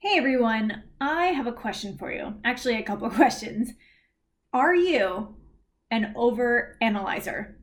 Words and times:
Hey 0.00 0.16
everyone, 0.16 0.84
I 1.00 1.26
have 1.26 1.48
a 1.48 1.52
question 1.52 1.98
for 1.98 2.12
you. 2.12 2.34
Actually, 2.44 2.76
a 2.76 2.84
couple 2.84 3.10
questions. 3.22 3.72
Are 4.52 4.72
you 4.72 5.34
an 5.90 6.12
over 6.14 6.76
analyzer? 6.80 7.58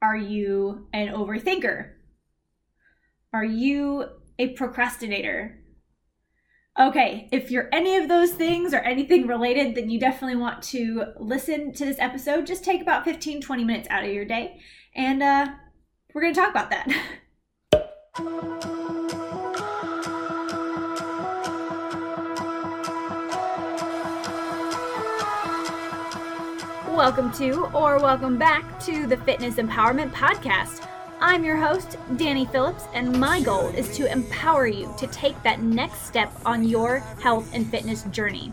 Are 0.00 0.16
you 0.16 0.86
an 0.92 1.08
overthinker? 1.08 1.94
Are 3.32 3.44
you 3.44 4.04
a 4.38 4.50
procrastinator? 4.50 5.58
Okay, 6.78 7.28
if 7.32 7.50
you're 7.50 7.70
any 7.72 7.96
of 7.96 8.06
those 8.06 8.30
things 8.30 8.72
or 8.72 8.78
anything 8.78 9.26
related, 9.26 9.74
then 9.74 9.90
you 9.90 9.98
definitely 9.98 10.36
want 10.36 10.62
to 10.64 11.06
listen 11.18 11.72
to 11.72 11.84
this 11.84 11.98
episode. 11.98 12.46
Just 12.46 12.62
take 12.62 12.80
about 12.80 13.04
15, 13.04 13.40
20 13.40 13.64
minutes 13.64 13.88
out 13.90 14.04
of 14.04 14.12
your 14.12 14.24
day, 14.24 14.60
and 14.94 15.24
uh, 15.24 15.48
we're 16.14 16.22
going 16.22 16.34
to 16.34 16.40
talk 16.40 16.50
about 16.50 16.70
that. 16.70 18.66
Welcome 26.96 27.30
to, 27.32 27.66
or 27.74 27.98
welcome 27.98 28.38
back 28.38 28.80
to 28.86 29.06
the 29.06 29.18
Fitness 29.18 29.56
Empowerment 29.56 30.12
Podcast. 30.12 30.88
I'm 31.20 31.44
your 31.44 31.58
host, 31.58 31.98
Danye 32.12 32.50
Phillips, 32.50 32.84
and 32.94 33.20
my 33.20 33.42
goal 33.42 33.68
is 33.68 33.94
to 33.98 34.10
empower 34.10 34.66
you 34.66 34.92
to 34.96 35.06
take 35.08 35.40
that 35.42 35.60
next 35.60 36.06
step 36.06 36.32
on 36.46 36.66
your 36.66 37.00
health 37.20 37.50
and 37.52 37.70
fitness 37.70 38.04
journey. 38.04 38.50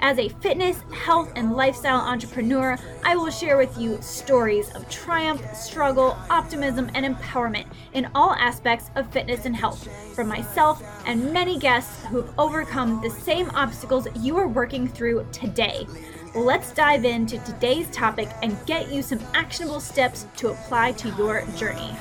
As 0.00 0.18
a 0.18 0.28
fitness, 0.28 0.82
health, 0.92 1.30
and 1.36 1.52
lifestyle 1.52 2.00
entrepreneur, 2.00 2.76
I 3.04 3.14
will 3.14 3.30
share 3.30 3.56
with 3.56 3.78
you 3.78 4.02
stories 4.02 4.74
of 4.74 4.88
triumph, 4.88 5.42
struggle, 5.54 6.18
optimism, 6.30 6.90
and 6.94 7.06
empowerment 7.06 7.66
in 7.92 8.10
all 8.12 8.32
aspects 8.32 8.90
of 8.96 9.10
fitness 9.12 9.46
and 9.46 9.54
health 9.54 9.88
from 10.16 10.26
myself 10.26 10.82
and 11.06 11.32
many 11.32 11.60
guests 11.60 12.04
who've 12.06 12.28
overcome 12.40 13.00
the 13.02 13.10
same 13.10 13.50
obstacles 13.50 14.08
you 14.16 14.36
are 14.36 14.48
working 14.48 14.88
through 14.88 15.24
today. 15.30 15.86
Let's 16.34 16.72
dive 16.72 17.04
into 17.04 17.38
today's 17.44 17.88
topic 17.90 18.28
and 18.42 18.56
get 18.66 18.90
you 18.90 19.02
some 19.02 19.20
actionable 19.34 19.78
steps 19.78 20.26
to 20.38 20.48
apply 20.48 20.90
to 20.92 21.10
your 21.10 21.46
journey. 21.56 21.94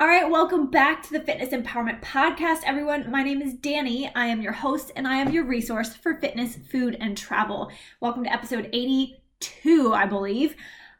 All 0.00 0.06
right, 0.06 0.30
welcome 0.30 0.70
back 0.70 1.02
to 1.02 1.12
the 1.12 1.20
Fitness 1.20 1.50
Empowerment 1.50 2.00
Podcast, 2.00 2.60
everyone. 2.64 3.10
My 3.10 3.22
name 3.22 3.42
is 3.42 3.52
Danye. 3.52 4.10
I 4.14 4.28
am 4.28 4.40
your 4.40 4.54
host 4.54 4.90
and 4.96 5.06
I 5.06 5.16
am 5.16 5.30
your 5.30 5.44
resource 5.44 5.94
for 5.94 6.14
fitness, 6.14 6.56
food, 6.72 6.96
and 6.98 7.18
travel. 7.18 7.70
Welcome 8.00 8.24
to 8.24 8.32
episode 8.32 8.70
82, 8.72 9.92
I 9.92 10.06
believe. 10.06 10.56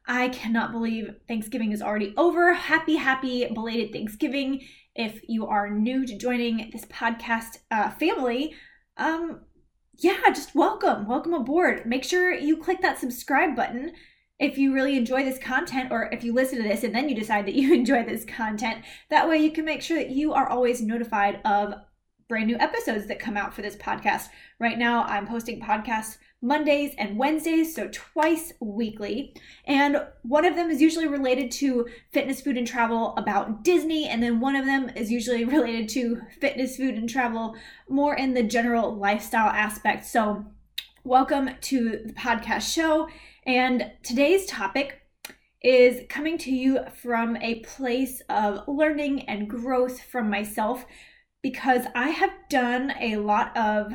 I 0.06 0.28
cannot 0.28 0.73
believe 0.73 1.15
Thanksgiving 1.28 1.73
is 1.73 1.81
already 1.81 2.12
over. 2.19 2.53
Happy, 2.53 2.97
happy 2.97 3.47
belated 3.47 3.91
Thanksgiving. 3.91 4.67
If 4.95 5.23
you 5.27 5.47
are 5.47 5.71
new 5.71 6.05
to 6.05 6.19
joining 6.19 6.69
this 6.71 6.84
podcast 6.84 7.56
uh, 7.71 7.89
family, 7.93 8.55
um, 8.98 9.41
yeah, 9.97 10.19
just 10.27 10.55
welcome. 10.55 11.06
Welcome 11.06 11.33
aboard. 11.33 11.87
Make 11.87 12.05
sure 12.05 12.34
you 12.34 12.59
click 12.59 12.83
that 12.83 12.98
subscribe 12.98 13.56
button 13.56 13.93
if 14.41 14.57
you 14.57 14.73
really 14.73 14.97
enjoy 14.97 15.23
this 15.23 15.39
content 15.39 15.93
or 15.93 16.09
if 16.11 16.25
you 16.25 16.33
listen 16.33 16.61
to 16.61 16.69
this 16.69 16.83
and 16.83 16.95
then 16.95 17.09
you 17.09 17.15
decide 17.15 17.47
that 17.47 17.55
you 17.55 17.73
enjoy 17.75 18.03
this 18.05 18.25
content. 18.25 18.83
That 19.11 19.29
way 19.29 19.39
you 19.39 19.53
can 19.53 19.65
make 19.65 19.83
sure 19.83 19.99
that 19.99 20.11
you 20.11 20.33
are 20.33 20.49
always 20.49 20.81
notified 20.81 21.41
of 21.45 21.75
brand 22.27 22.47
new 22.47 22.56
episodes 22.59 23.06
that 23.06 23.19
come 23.19 23.37
out 23.37 23.53
for 23.53 23.61
this 23.61 23.77
podcast. 23.77 24.29
Right 24.59 24.79
now, 24.79 25.03
I'm 25.03 25.27
posting 25.27 25.61
podcasts 25.61 26.17
Mondays 26.43 26.95
and 26.97 27.19
Wednesdays, 27.19 27.75
so 27.75 27.91
twice 27.93 28.53
weekly. 28.61 29.34
And 29.67 30.06
one 30.23 30.47
of 30.47 30.56
them 30.56 30.71
is 30.71 30.81
usually 30.81 31.06
related 31.06 31.50
to 31.53 31.87
fitness, 32.12 32.41
food, 32.41 32.56
and 32.56 32.67
travel 32.67 33.15
about 33.17 33.62
Disney. 33.62 34.09
And 34.09 34.23
then 34.23 34.41
one 34.41 34.56
of 34.56 34.65
them 34.65 34.91
is 34.97 35.11
usually 35.11 35.45
related 35.56 35.89
to 35.91 36.23
fitness, 36.41 36.77
food, 36.77 36.95
and 36.95 37.11
travel 37.11 37.56
more 37.91 38.15
in 38.15 38.33
the 38.33 38.43
general 38.43 38.95
lifestyle 38.95 39.50
aspect. 39.50 40.06
So, 40.06 40.47
welcome 41.05 41.50
to 41.62 42.03
the 42.06 42.12
podcast 42.15 42.73
show. 42.73 43.09
And 43.47 43.93
today's 44.03 44.47
topic 44.47 45.01
is 45.62 46.03
coming 46.09 46.39
to 46.39 46.51
you 46.51 46.81
from 47.03 47.37
a 47.37 47.61
place 47.61 48.23
of 48.28 48.67
learning 48.67 49.28
and 49.28 49.49
growth 49.49 50.03
from 50.03 50.31
myself 50.31 50.84
because 51.43 51.87
I 51.95 52.11
have 52.11 52.33
done 52.49 52.93
a 53.00 53.17
lot 53.17 53.56
of 53.56 53.93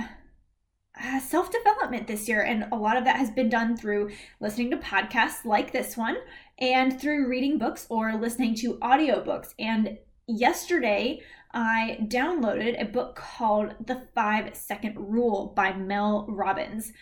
uh, 1.01 1.19
self 1.19 1.51
development 1.51 2.07
this 2.07 2.27
year, 2.27 2.41
and 2.41 2.65
a 2.71 2.75
lot 2.75 2.97
of 2.97 3.03
that 3.03 3.17
has 3.17 3.29
been 3.29 3.49
done 3.49 3.75
through 3.75 4.11
listening 4.39 4.71
to 4.71 4.77
podcasts 4.77 5.45
like 5.45 5.71
this 5.71 5.97
one 5.97 6.17
and 6.57 6.99
through 6.99 7.27
reading 7.27 7.57
books 7.57 7.85
or 7.89 8.15
listening 8.15 8.55
to 8.55 8.77
audiobooks. 8.77 9.53
And 9.59 9.97
yesterday, 10.27 11.21
I 11.53 11.97
downloaded 12.03 12.81
a 12.81 12.85
book 12.85 13.15
called 13.15 13.75
The 13.85 14.07
Five 14.15 14.55
Second 14.55 14.95
Rule 14.97 15.53
by 15.55 15.73
Mel 15.73 16.25
Robbins. 16.29 16.93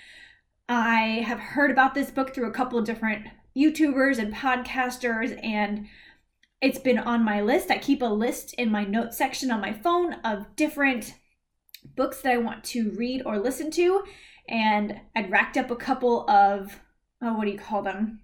I 0.70 1.24
have 1.26 1.40
heard 1.40 1.72
about 1.72 1.94
this 1.94 2.10
book 2.10 2.34
through 2.34 2.48
a 2.48 2.54
couple 2.54 2.80
of 2.80 2.86
different 2.86 3.28
YouTubers 3.56 4.18
and 4.18 4.34
podcasters, 4.34 5.38
and 5.44 5.88
it's 6.62 6.80
been 6.80 6.98
on 6.98 7.26
my 7.26 7.42
list. 7.42 7.70
I 7.70 7.78
keep 7.78 8.02
a 8.02 8.06
list 8.06 8.54
in 8.54 8.72
my 8.72 8.86
notes 8.86 9.18
section 9.18 9.52
on 9.52 9.60
my 9.60 9.74
phone 9.74 10.14
of 10.24 10.56
different 10.56 11.16
books 11.96 12.22
that 12.22 12.32
I 12.32 12.38
want 12.38 12.64
to 12.66 12.92
read 12.92 13.24
or 13.26 13.40
listen 13.40 13.72
to, 13.72 14.04
and 14.48 15.02
I'd 15.16 15.30
racked 15.30 15.58
up 15.58 15.70
a 15.70 15.76
couple 15.76 16.30
of 16.30 16.80
oh, 17.22 17.34
what 17.34 17.46
do 17.46 17.52
you 17.52 17.58
call 17.58 17.82
them? 17.82 18.22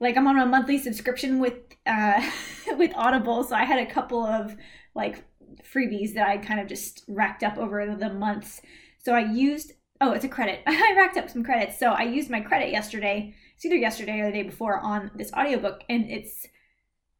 Like 0.00 0.16
I'm 0.16 0.26
on 0.26 0.38
a 0.38 0.46
monthly 0.46 0.78
subscription 0.78 1.40
with 1.40 1.54
uh, 1.86 2.22
with 2.76 2.92
Audible, 2.94 3.44
so 3.44 3.56
I 3.56 3.64
had 3.64 3.78
a 3.78 3.90
couple 3.90 4.22
of 4.22 4.54
like 4.94 5.24
freebies 5.62 6.12
that 6.14 6.28
I 6.28 6.36
kind 6.36 6.60
of 6.60 6.66
just 6.66 7.04
racked 7.08 7.42
up 7.42 7.56
over 7.56 7.96
the 7.96 8.12
months. 8.12 8.60
So 8.98 9.14
I 9.14 9.20
used 9.20 9.72
oh, 10.00 10.12
it's 10.12 10.24
a 10.24 10.28
credit. 10.28 10.60
I 10.66 10.94
racked 10.96 11.16
up 11.16 11.30
some 11.30 11.44
credits. 11.44 11.78
So 11.78 11.90
I 11.90 12.02
used 12.02 12.30
my 12.30 12.40
credit 12.40 12.70
yesterday. 12.70 13.34
It's 13.54 13.64
either 13.64 13.76
yesterday 13.76 14.20
or 14.20 14.26
the 14.26 14.32
day 14.32 14.42
before 14.42 14.78
on 14.80 15.10
this 15.14 15.32
audiobook 15.32 15.82
and 15.88 16.10
it's 16.10 16.46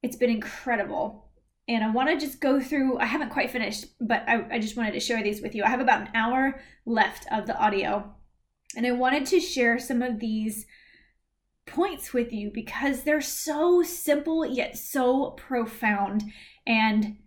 it's 0.02 0.16
been 0.16 0.30
incredible. 0.30 1.26
And 1.68 1.84
I 1.84 1.90
want 1.90 2.08
to 2.08 2.18
just 2.18 2.40
go 2.40 2.58
through, 2.58 2.98
I 2.98 3.04
haven't 3.04 3.30
quite 3.30 3.50
finished, 3.50 3.86
but 4.00 4.24
I, 4.26 4.46
I 4.50 4.58
just 4.58 4.76
wanted 4.76 4.92
to 4.92 5.00
share 5.00 5.22
these 5.22 5.42
with 5.42 5.54
you. 5.54 5.62
I 5.62 5.68
have 5.68 5.80
about 5.80 6.00
an 6.00 6.08
hour 6.14 6.60
left 6.86 7.26
of 7.30 7.46
the 7.46 7.56
audio. 7.56 8.14
And 8.76 8.86
I 8.86 8.92
wanted 8.92 9.26
to 9.26 9.40
share 9.40 9.78
some 9.78 10.00
of 10.00 10.18
these 10.18 10.66
points 11.66 12.12
with 12.12 12.32
you 12.32 12.50
because 12.52 13.02
they're 13.02 13.20
so 13.20 13.82
simple 13.82 14.44
yet 14.44 14.76
so 14.76 15.32
profound. 15.32 16.24
And 16.66 17.18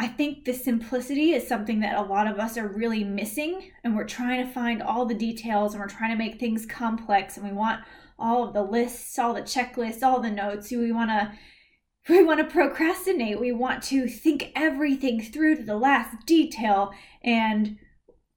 I 0.00 0.06
think 0.06 0.44
the 0.44 0.52
simplicity 0.52 1.32
is 1.32 1.48
something 1.48 1.80
that 1.80 1.96
a 1.98 2.02
lot 2.02 2.28
of 2.28 2.38
us 2.38 2.56
are 2.56 2.68
really 2.68 3.02
missing, 3.02 3.72
and 3.82 3.96
we're 3.96 4.04
trying 4.04 4.46
to 4.46 4.52
find 4.52 4.80
all 4.80 5.06
the 5.06 5.14
details 5.14 5.74
and 5.74 5.80
we're 5.80 5.88
trying 5.88 6.12
to 6.12 6.16
make 6.16 6.38
things 6.38 6.66
complex, 6.66 7.36
and 7.36 7.46
we 7.46 7.52
want 7.52 7.82
all 8.16 8.44
of 8.44 8.54
the 8.54 8.62
lists, 8.62 9.18
all 9.18 9.34
the 9.34 9.42
checklists, 9.42 10.02
all 10.02 10.20
the 10.20 10.30
notes. 10.30 10.70
We 10.70 10.92
want 10.92 11.10
to 11.10 11.32
we 12.08 12.24
want 12.24 12.38
to 12.38 12.46
procrastinate. 12.46 13.40
We 13.40 13.52
want 13.52 13.82
to 13.84 14.06
think 14.08 14.52
everything 14.54 15.20
through 15.20 15.56
to 15.56 15.62
the 15.64 15.76
last 15.76 16.24
detail, 16.26 16.92
and 17.22 17.76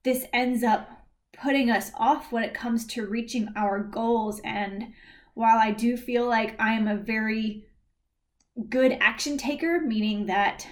this 0.04 0.26
ends 0.34 0.64
up 0.64 0.90
putting 1.34 1.70
us 1.70 1.92
off 1.98 2.32
when 2.32 2.44
it 2.44 2.54
comes 2.54 2.86
to 2.88 3.06
reaching 3.06 3.50
our 3.56 3.80
goals. 3.84 4.42
And 4.44 4.94
while 5.36 5.58
I 5.58 5.72
do 5.72 5.96
feel 5.96 6.28
like 6.28 6.60
I 6.60 6.74
am 6.74 6.88
a 6.88 6.98
very 6.98 7.66
good 8.70 8.98
action 9.00 9.38
taker, 9.38 9.80
meaning 9.80 10.26
that 10.26 10.68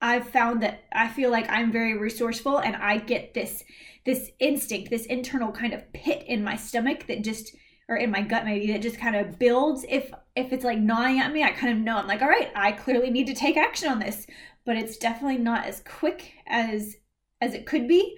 I've 0.00 0.28
found 0.28 0.62
that 0.62 0.84
I 0.92 1.08
feel 1.08 1.30
like 1.30 1.50
I'm 1.50 1.72
very 1.72 1.96
resourceful 1.96 2.58
and 2.58 2.76
I 2.76 2.98
get 2.98 3.34
this 3.34 3.64
this 4.06 4.30
instinct, 4.38 4.90
this 4.90 5.06
internal 5.06 5.52
kind 5.52 5.74
of 5.74 5.92
pit 5.92 6.24
in 6.26 6.42
my 6.42 6.56
stomach 6.56 7.06
that 7.08 7.22
just 7.22 7.54
or 7.88 7.96
in 7.96 8.10
my 8.10 8.22
gut 8.22 8.44
maybe 8.44 8.72
that 8.72 8.82
just 8.82 8.98
kind 8.98 9.16
of 9.16 9.38
builds 9.38 9.84
if 9.88 10.10
if 10.36 10.52
it's 10.52 10.64
like 10.64 10.78
gnawing 10.78 11.18
at 11.20 11.32
me, 11.32 11.42
I 11.42 11.50
kind 11.50 11.72
of 11.76 11.84
know 11.84 11.96
I'm 11.96 12.06
like, 12.06 12.22
all 12.22 12.28
right, 12.28 12.50
I 12.54 12.72
clearly 12.72 13.10
need 13.10 13.26
to 13.26 13.34
take 13.34 13.56
action 13.56 13.88
on 13.88 13.98
this. 13.98 14.26
But 14.64 14.76
it's 14.76 14.98
definitely 14.98 15.38
not 15.38 15.66
as 15.66 15.82
quick 15.86 16.32
as 16.46 16.96
as 17.40 17.54
it 17.54 17.66
could 17.66 17.88
be. 17.88 18.16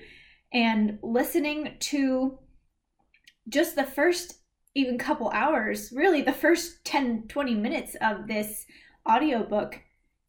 And 0.53 0.99
listening 1.03 1.77
to 1.81 2.38
just 3.49 3.77
the 3.77 3.85
first 3.85 4.35
even 4.75 4.99
couple 4.99 5.31
hours, 5.31 5.93
really 5.94 6.23
the 6.23 6.32
first 6.32 6.85
10, 6.85 7.27
20 7.29 7.55
minutes 7.55 7.97
of 8.00 8.27
this 8.27 8.67
audiobook 9.09 9.81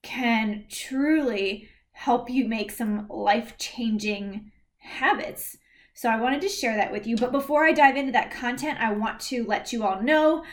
can 0.02 0.66
truly 0.70 1.70
help 1.92 2.30
you 2.30 2.48
make 2.48 2.72
some 2.72 3.08
life 3.10 3.58
changing 3.58 4.52
habits. 4.78 5.58
So 5.94 6.10
I 6.10 6.20
wanted 6.20 6.42
to 6.42 6.50
share 6.50 6.76
that 6.78 6.92
with 6.92 7.06
you. 7.06 7.16
But 7.16 7.32
before 7.32 7.66
I 7.66 7.74
dive 7.74 7.96
into 7.96 8.12
that 8.14 8.32
content, 8.32 8.80
I 8.80 8.92
want 8.94 9.20
to 9.22 9.46
let 9.46 9.72
you 9.72 9.84
all 9.84 10.02
know 10.02 10.44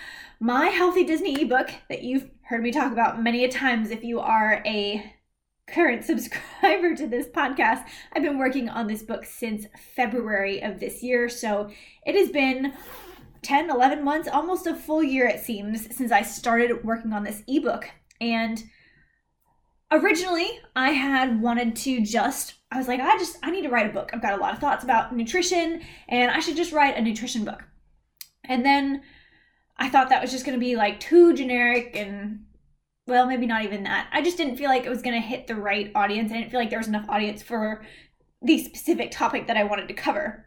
my 0.40 0.66
Healthy 0.66 1.04
Disney 1.04 1.40
ebook 1.40 1.70
that 1.88 2.02
you've 2.02 2.28
heard 2.42 2.62
me 2.62 2.70
talk 2.70 2.92
about 2.92 3.22
many 3.22 3.44
a 3.44 3.48
times 3.50 3.90
if 3.90 4.04
you 4.04 4.20
are 4.20 4.62
a 4.66 5.14
current 5.66 6.04
subscriber 6.04 6.94
to 6.94 7.06
this 7.06 7.28
podcast. 7.28 7.84
I've 8.12 8.22
been 8.22 8.38
working 8.38 8.68
on 8.68 8.86
this 8.86 9.02
book 9.02 9.24
since 9.24 9.66
February 9.96 10.62
of 10.62 10.80
this 10.80 11.02
year. 11.02 11.28
So 11.28 11.70
it 12.04 12.14
has 12.14 12.30
been 12.30 12.74
10, 13.42 13.70
11 13.70 14.04
months, 14.04 14.28
almost 14.28 14.66
a 14.66 14.74
full 14.74 15.02
year, 15.02 15.26
it 15.26 15.40
seems, 15.40 15.96
since 15.96 16.12
I 16.12 16.22
started 16.22 16.84
working 16.84 17.12
on 17.12 17.24
this 17.24 17.42
ebook. 17.46 17.88
And 18.20 18.62
originally, 19.90 20.60
I 20.76 20.90
had 20.90 21.40
wanted 21.40 21.76
to 21.76 22.00
just, 22.00 22.54
I 22.70 22.78
was 22.78 22.88
like, 22.88 23.00
I 23.00 23.16
just, 23.18 23.38
I 23.42 23.50
need 23.50 23.62
to 23.62 23.70
write 23.70 23.88
a 23.88 23.92
book. 23.92 24.10
I've 24.12 24.22
got 24.22 24.38
a 24.38 24.40
lot 24.40 24.52
of 24.52 24.60
thoughts 24.60 24.84
about 24.84 25.14
nutrition, 25.14 25.82
and 26.08 26.30
I 26.30 26.40
should 26.40 26.56
just 26.56 26.72
write 26.72 26.96
a 26.96 27.02
nutrition 27.02 27.44
book. 27.44 27.62
And 28.44 28.64
then 28.64 29.02
I 29.76 29.88
thought 29.88 30.08
that 30.08 30.22
was 30.22 30.32
just 30.32 30.44
going 30.44 30.58
to 30.58 30.64
be 30.64 30.76
like 30.76 31.00
too 31.00 31.34
generic 31.34 31.92
and 31.94 32.44
well, 33.08 33.26
maybe 33.26 33.46
not 33.46 33.64
even 33.64 33.84
that. 33.84 34.08
I 34.12 34.20
just 34.20 34.36
didn't 34.36 34.58
feel 34.58 34.68
like 34.68 34.84
it 34.84 34.90
was 34.90 35.02
going 35.02 35.20
to 35.20 35.26
hit 35.26 35.46
the 35.46 35.56
right 35.56 35.90
audience. 35.94 36.30
I 36.30 36.36
didn't 36.36 36.50
feel 36.50 36.60
like 36.60 36.68
there 36.68 36.78
was 36.78 36.88
enough 36.88 37.08
audience 37.08 37.42
for 37.42 37.82
the 38.42 38.62
specific 38.62 39.10
topic 39.10 39.46
that 39.46 39.56
I 39.56 39.64
wanted 39.64 39.88
to 39.88 39.94
cover. 39.94 40.46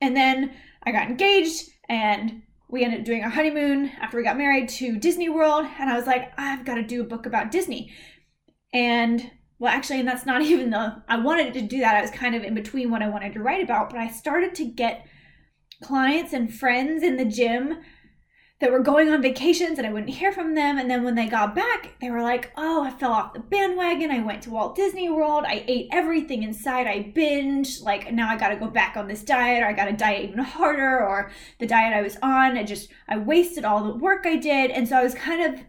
And 0.00 0.16
then 0.16 0.52
I 0.82 0.90
got 0.90 1.08
engaged 1.08 1.70
and 1.88 2.42
we 2.68 2.84
ended 2.84 3.00
up 3.00 3.06
doing 3.06 3.22
our 3.22 3.30
honeymoon 3.30 3.92
after 4.00 4.16
we 4.16 4.24
got 4.24 4.36
married 4.36 4.68
to 4.70 4.98
Disney 4.98 5.28
World. 5.28 5.64
And 5.78 5.88
I 5.88 5.96
was 5.96 6.06
like, 6.06 6.32
I've 6.36 6.64
got 6.64 6.74
to 6.74 6.82
do 6.82 7.02
a 7.02 7.06
book 7.06 7.24
about 7.24 7.52
Disney. 7.52 7.92
And 8.72 9.30
well, 9.58 9.72
actually, 9.72 10.00
and 10.00 10.08
that's 10.08 10.26
not 10.26 10.42
even 10.42 10.70
the, 10.70 11.02
I 11.08 11.18
wanted 11.18 11.54
to 11.54 11.62
do 11.62 11.80
that. 11.80 11.96
I 11.96 12.02
was 12.02 12.10
kind 12.10 12.34
of 12.34 12.42
in 12.42 12.54
between 12.54 12.90
what 12.90 13.02
I 13.02 13.08
wanted 13.08 13.32
to 13.34 13.42
write 13.42 13.62
about, 13.62 13.90
but 13.90 13.98
I 13.98 14.08
started 14.08 14.54
to 14.56 14.64
get 14.64 15.06
clients 15.82 16.32
and 16.32 16.52
friends 16.52 17.02
in 17.02 17.16
the 17.16 17.24
gym 17.24 17.78
that 18.62 18.70
were 18.70 18.78
going 18.78 19.08
on 19.08 19.20
vacations 19.20 19.76
and 19.76 19.86
I 19.86 19.92
wouldn't 19.92 20.14
hear 20.14 20.32
from 20.32 20.54
them. 20.54 20.78
And 20.78 20.88
then 20.88 21.02
when 21.02 21.16
they 21.16 21.26
got 21.26 21.52
back, 21.52 21.96
they 22.00 22.10
were 22.10 22.22
like, 22.22 22.52
oh, 22.56 22.84
I 22.84 22.90
fell 22.90 23.10
off 23.10 23.32
the 23.32 23.40
bandwagon. 23.40 24.12
I 24.12 24.20
went 24.20 24.42
to 24.42 24.50
Walt 24.50 24.76
Disney 24.76 25.10
World. 25.10 25.44
I 25.44 25.64
ate 25.66 25.88
everything 25.90 26.44
inside. 26.44 26.86
I 26.86 27.12
binged. 27.12 27.82
Like, 27.82 28.12
now 28.12 28.28
I 28.28 28.36
got 28.36 28.50
to 28.50 28.56
go 28.56 28.68
back 28.68 28.96
on 28.96 29.08
this 29.08 29.24
diet 29.24 29.64
or 29.64 29.66
I 29.66 29.72
got 29.72 29.86
to 29.86 29.92
diet 29.92 30.28
even 30.28 30.38
harder 30.38 31.04
or 31.04 31.32
the 31.58 31.66
diet 31.66 31.92
I 31.92 32.02
was 32.02 32.16
on. 32.22 32.56
I 32.56 32.62
just, 32.62 32.88
I 33.08 33.16
wasted 33.16 33.64
all 33.64 33.82
the 33.82 33.96
work 33.96 34.26
I 34.26 34.36
did. 34.36 34.70
And 34.70 34.88
so 34.88 34.96
I 34.96 35.02
was 35.02 35.16
kind 35.16 35.42
of 35.42 35.60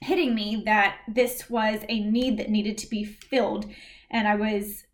hitting 0.00 0.34
me 0.34 0.62
that 0.64 0.98
this 1.08 1.50
was 1.50 1.80
a 1.88 2.00
need 2.00 2.38
that 2.38 2.50
needed 2.50 2.78
to 2.78 2.90
be 2.90 3.04
filled. 3.04 3.66
And 4.10 4.26
I 4.26 4.36
was 4.36 4.84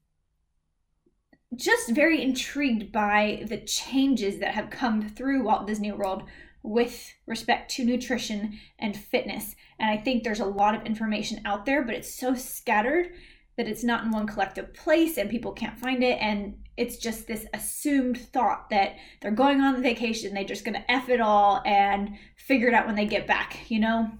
just 1.54 1.90
very 1.90 2.22
intrigued 2.22 2.90
by 2.90 3.44
the 3.46 3.58
changes 3.58 4.38
that 4.38 4.54
have 4.54 4.70
come 4.70 5.08
through 5.08 5.44
Walt 5.44 5.66
Disney 5.66 5.92
World 5.92 6.24
with 6.62 7.12
respect 7.26 7.70
to 7.72 7.84
nutrition 7.84 8.58
and 8.78 8.96
fitness. 8.96 9.54
And 9.78 9.90
I 9.90 10.02
think 10.02 10.24
there's 10.24 10.40
a 10.40 10.46
lot 10.46 10.74
of 10.74 10.86
information 10.86 11.42
out 11.44 11.66
there, 11.66 11.82
but 11.82 11.94
it's 11.94 12.12
so 12.12 12.34
scattered 12.34 13.10
that 13.56 13.68
it's 13.68 13.84
not 13.84 14.04
in 14.04 14.10
one 14.10 14.26
collective 14.26 14.72
place 14.74 15.16
and 15.16 15.30
people 15.30 15.52
can't 15.52 15.78
find 15.78 16.02
it. 16.02 16.18
And 16.20 16.56
it's 16.76 16.96
just 16.96 17.26
this 17.26 17.46
assumed 17.54 18.18
thought 18.18 18.70
that 18.70 18.96
they're 19.20 19.30
going 19.30 19.60
on 19.60 19.74
the 19.74 19.80
vacation, 19.80 20.34
they're 20.34 20.42
just 20.42 20.64
going 20.64 20.74
to 20.74 20.90
F 20.90 21.08
it 21.08 21.20
all 21.20 21.62
and 21.64 22.16
figure 22.36 22.68
it 22.68 22.74
out 22.74 22.86
when 22.86 22.96
they 22.96 23.06
get 23.06 23.26
back, 23.26 23.70
you 23.70 23.78
know? 23.78 24.10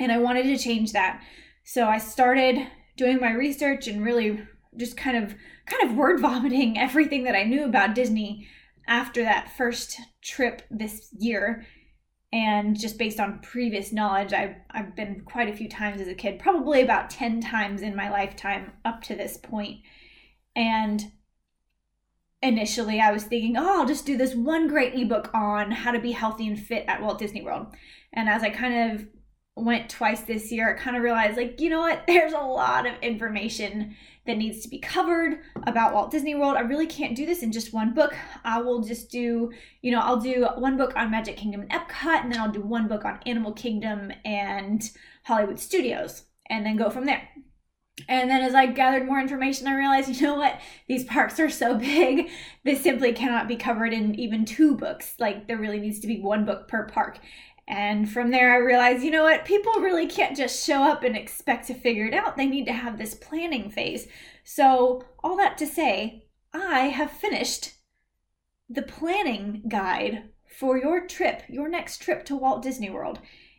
And 0.00 0.10
I 0.10 0.18
wanted 0.18 0.44
to 0.44 0.58
change 0.58 0.92
that. 0.92 1.22
So 1.64 1.86
I 1.86 1.98
started 1.98 2.66
doing 2.96 3.20
my 3.20 3.32
research 3.32 3.88
and 3.88 4.04
really 4.04 4.40
just 4.76 4.96
kind 4.96 5.16
of 5.16 5.34
kind 5.66 5.88
of 5.88 5.96
word 5.96 6.20
vomiting 6.20 6.78
everything 6.78 7.24
that 7.24 7.34
I 7.34 7.44
knew 7.44 7.64
about 7.64 7.94
Disney 7.94 8.46
after 8.86 9.22
that 9.22 9.56
first 9.56 9.98
trip 10.22 10.62
this 10.70 11.08
year. 11.18 11.66
And 12.32 12.78
just 12.78 12.98
based 12.98 13.20
on 13.20 13.38
previous 13.40 13.92
knowledge 13.92 14.32
I've, 14.32 14.56
I've 14.70 14.96
been 14.96 15.22
quite 15.24 15.48
a 15.48 15.56
few 15.56 15.68
times 15.68 16.00
as 16.00 16.08
a 16.08 16.14
kid 16.14 16.40
probably 16.40 16.82
about 16.82 17.08
10 17.08 17.40
times 17.40 17.80
in 17.80 17.94
my 17.94 18.10
lifetime 18.10 18.72
up 18.84 19.02
to 19.02 19.14
this 19.14 19.36
point. 19.36 19.80
And 20.56 21.12
initially 22.42 23.00
i 23.00 23.10
was 23.10 23.24
thinking 23.24 23.56
oh 23.56 23.80
i'll 23.80 23.86
just 23.86 24.04
do 24.04 24.18
this 24.18 24.34
one 24.34 24.68
great 24.68 24.94
ebook 24.94 25.30
on 25.32 25.70
how 25.70 25.90
to 25.90 25.98
be 25.98 26.12
healthy 26.12 26.46
and 26.46 26.60
fit 26.60 26.84
at 26.86 27.00
walt 27.00 27.18
disney 27.18 27.42
world. 27.42 27.68
And 28.12 28.28
as 28.28 28.42
i 28.42 28.50
kind 28.50 28.92
of 28.92 29.06
went 29.56 29.88
twice 29.88 30.22
this 30.22 30.50
year, 30.50 30.74
I 30.74 30.78
kind 30.78 30.96
of 30.96 31.02
realized 31.02 31.36
like, 31.36 31.60
you 31.60 31.70
know 31.70 31.80
what, 31.80 32.04
there's 32.06 32.32
a 32.32 32.38
lot 32.38 32.86
of 32.86 32.94
information 33.02 33.96
that 34.26 34.38
needs 34.38 34.62
to 34.62 34.68
be 34.68 34.78
covered 34.78 35.40
about 35.66 35.92
Walt 35.92 36.10
Disney 36.10 36.34
World. 36.34 36.56
I 36.56 36.60
really 36.60 36.86
can't 36.86 37.14
do 37.14 37.26
this 37.26 37.42
in 37.42 37.52
just 37.52 37.74
one 37.74 37.92
book. 37.92 38.16
I 38.42 38.60
will 38.60 38.82
just 38.82 39.10
do, 39.10 39.52
you 39.82 39.92
know, 39.92 40.00
I'll 40.00 40.20
do 40.20 40.48
one 40.56 40.76
book 40.76 40.94
on 40.96 41.10
Magic 41.10 41.36
Kingdom 41.36 41.60
and 41.60 41.70
Epcot, 41.70 42.22
and 42.22 42.32
then 42.32 42.40
I'll 42.40 42.50
do 42.50 42.62
one 42.62 42.88
book 42.88 43.04
on 43.04 43.20
Animal 43.26 43.52
Kingdom 43.52 44.12
and 44.24 44.90
Hollywood 45.24 45.58
Studios, 45.60 46.22
and 46.48 46.64
then 46.64 46.76
go 46.76 46.88
from 46.88 47.04
there. 47.04 47.28
And 48.08 48.28
then 48.28 48.42
as 48.42 48.54
I 48.54 48.66
gathered 48.66 49.06
more 49.06 49.20
information, 49.20 49.68
I 49.68 49.76
realized, 49.76 50.08
you 50.08 50.26
know 50.26 50.36
what? 50.36 50.58
These 50.88 51.04
parks 51.04 51.38
are 51.38 51.50
so 51.50 51.74
big, 51.78 52.30
this 52.64 52.82
simply 52.82 53.12
cannot 53.12 53.46
be 53.46 53.56
covered 53.56 53.92
in 53.92 54.14
even 54.18 54.44
two 54.44 54.74
books. 54.74 55.14
Like, 55.18 55.46
there 55.46 55.58
really 55.58 55.80
needs 55.80 56.00
to 56.00 56.06
be 56.06 56.20
one 56.20 56.44
book 56.44 56.66
per 56.66 56.86
park. 56.88 57.18
And 57.66 58.10
from 58.10 58.30
there, 58.30 58.52
I 58.52 58.58
realized, 58.58 59.02
you 59.02 59.10
know 59.10 59.22
what? 59.22 59.46
People 59.46 59.72
really 59.74 60.06
can't 60.06 60.36
just 60.36 60.64
show 60.66 60.82
up 60.82 61.02
and 61.02 61.16
expect 61.16 61.66
to 61.68 61.74
figure 61.74 62.06
it 62.06 62.14
out. 62.14 62.36
They 62.36 62.46
need 62.46 62.66
to 62.66 62.72
have 62.72 62.98
this 62.98 63.14
planning 63.14 63.70
phase. 63.70 64.06
So, 64.44 65.02
all 65.22 65.36
that 65.38 65.56
to 65.58 65.66
say, 65.66 66.26
I 66.52 66.88
have 66.88 67.10
finished 67.10 67.72
the 68.68 68.82
planning 68.82 69.62
guide 69.68 70.30
for 70.58 70.78
your 70.78 71.06
trip, 71.06 71.42
your 71.48 71.68
next 71.68 71.98
trip 71.98 72.24
to 72.26 72.36
Walt 72.36 72.62
Disney 72.62 72.90
World. 72.90 73.18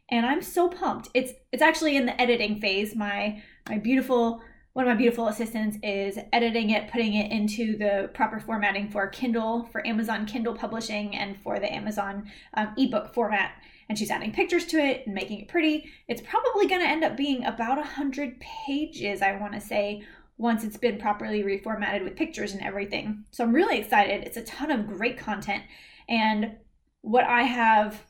And 0.09 0.25
I'm 0.25 0.41
so 0.41 0.69
pumped. 0.69 1.09
It's 1.13 1.33
it's 1.51 1.63
actually 1.63 1.97
in 1.97 2.05
the 2.05 2.19
editing 2.21 2.59
phase. 2.59 2.95
My 2.95 3.41
my 3.67 3.79
beautiful 3.79 4.41
one 4.75 4.85
of 4.85 4.91
my 4.91 4.97
beautiful 4.97 5.29
assistants 5.29 5.77
is 5.81 6.19
editing 6.33 6.71
it, 6.71 6.91
putting 6.91 7.13
it 7.13 7.31
into 7.31 7.77
the 7.77 8.09
proper 8.13 8.41
formatting 8.41 8.89
for 8.89 9.07
Kindle, 9.07 9.69
for 9.71 9.87
Amazon 9.87 10.25
Kindle 10.25 10.53
publishing, 10.53 11.15
and 11.15 11.39
for 11.41 11.59
the 11.59 11.73
Amazon 11.73 12.29
um, 12.55 12.73
ebook 12.77 13.13
format 13.13 13.53
and 13.87 13.97
she's 13.97 14.11
adding 14.11 14.33
pictures 14.33 14.65
to 14.65 14.77
it 14.77 15.03
and 15.05 15.15
making 15.15 15.39
it 15.39 15.47
pretty. 15.47 15.89
It's 16.09 16.21
probably 16.21 16.67
going 16.67 16.81
to 16.81 16.87
end 16.89 17.05
up 17.05 17.15
being 17.15 17.45
about 17.45 17.77
100 17.77 18.37
pages, 18.41 19.21
I 19.21 19.37
want 19.37 19.53
to 19.53 19.61
say, 19.61 20.03
once 20.37 20.65
it's 20.65 20.75
been 20.75 20.97
properly 20.97 21.41
reformatted 21.41 22.03
with 22.03 22.17
pictures 22.17 22.51
and 22.51 22.61
everything. 22.61 23.23
So 23.31 23.45
I'm 23.45 23.53
really 23.53 23.79
excited. 23.79 24.23
It's 24.23 24.35
a 24.35 24.43
ton 24.43 24.71
of 24.71 24.87
great 24.87 25.17
content. 25.17 25.63
And 26.09 26.57
what 26.99 27.23
I 27.23 27.43
have, 27.43 28.03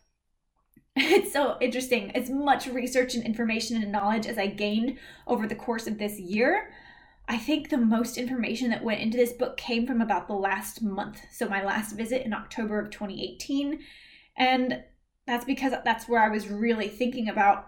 it's 0.96 1.34
so 1.34 1.58
interesting. 1.60 2.12
As 2.16 2.30
much 2.30 2.68
research 2.68 3.16
and 3.16 3.24
information 3.24 3.82
and 3.82 3.92
knowledge 3.92 4.26
as 4.28 4.38
I 4.38 4.48
gained 4.48 4.98
over 5.28 5.48
the 5.48 5.56
course 5.56 5.88
of 5.88 5.98
this 5.98 6.20
year. 6.20 6.72
I 7.28 7.38
think 7.38 7.70
the 7.70 7.78
most 7.78 8.18
information 8.18 8.70
that 8.70 8.84
went 8.84 9.02
into 9.02 9.18
this 9.18 9.34
book 9.34 9.58
came 9.58 9.88
from 9.88 10.00
about 10.00 10.28
the 10.28 10.36
last 10.36 10.84
month. 10.84 11.22
So, 11.32 11.50
my 11.50 11.64
last 11.64 11.96
visit 11.96 12.24
in 12.24 12.34
October 12.34 12.80
of 12.80 12.92
2018. 12.92 13.80
And 14.38 14.84
that's 15.26 15.46
because 15.46 15.74
that's 15.84 16.08
where 16.08 16.22
I 16.22 16.30
was 16.30 16.50
really 16.50 16.88
thinking 16.88 17.28
about. 17.28 17.68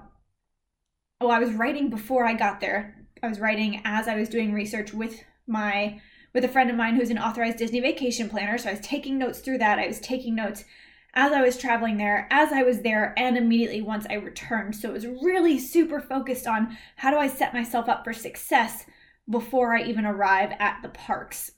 Oh, 1.19 1.29
I 1.29 1.39
was 1.39 1.53
writing 1.53 1.89
before 1.89 2.25
I 2.25 2.34
got 2.34 2.62
there. 2.62 3.07
I 3.24 3.27
was 3.27 3.39
writing 3.39 3.81
as 3.84 4.07
I 4.07 4.15
was 4.15 4.29
doing 4.29 4.53
research 4.53 4.93
with 4.93 5.24
my 5.48 6.00
with 6.34 6.46
a 6.46 6.50
friend 6.50 6.69
of 6.69 6.75
mine 6.75 6.96
who's 6.96 7.10
an 7.10 7.17
authorized 7.17 7.57
Disney 7.57 7.79
vacation 7.79 8.29
planner. 8.29 8.60
So 8.60 8.69
I 8.69 8.74
was 8.74 8.81
taking 8.81 9.17
notes 9.17 9.39
through 9.39 9.57
that. 9.57 9.79
I 9.79 9.88
was 9.88 10.00
taking 10.00 10.36
notes 10.36 10.65
as 11.13 11.31
I 11.31 11.41
was 11.41 11.57
traveling 11.57 11.97
there, 11.97 12.27
as 12.31 12.51
I 12.51 12.63
was 12.63 12.81
there, 12.81 13.13
and 13.17 13.37
immediately 13.37 13.81
once 13.81 14.05
I 14.09 14.15
returned. 14.15 14.75
So 14.75 14.89
it 14.89 14.93
was 14.93 15.07
really 15.07 15.57
super 15.57 15.99
focused 15.99 16.47
on 16.47 16.77
how 16.97 17.11
do 17.11 17.17
I 17.17 17.27
set 17.27 17.53
myself 17.53 17.89
up 17.89 18.03
for 18.03 18.13
success 18.13 18.85
before 19.29 19.75
I 19.75 19.83
even 19.83 20.05
arrive 20.05 20.51
at 20.59 20.79
the 20.81 20.89
parks. 20.89 21.51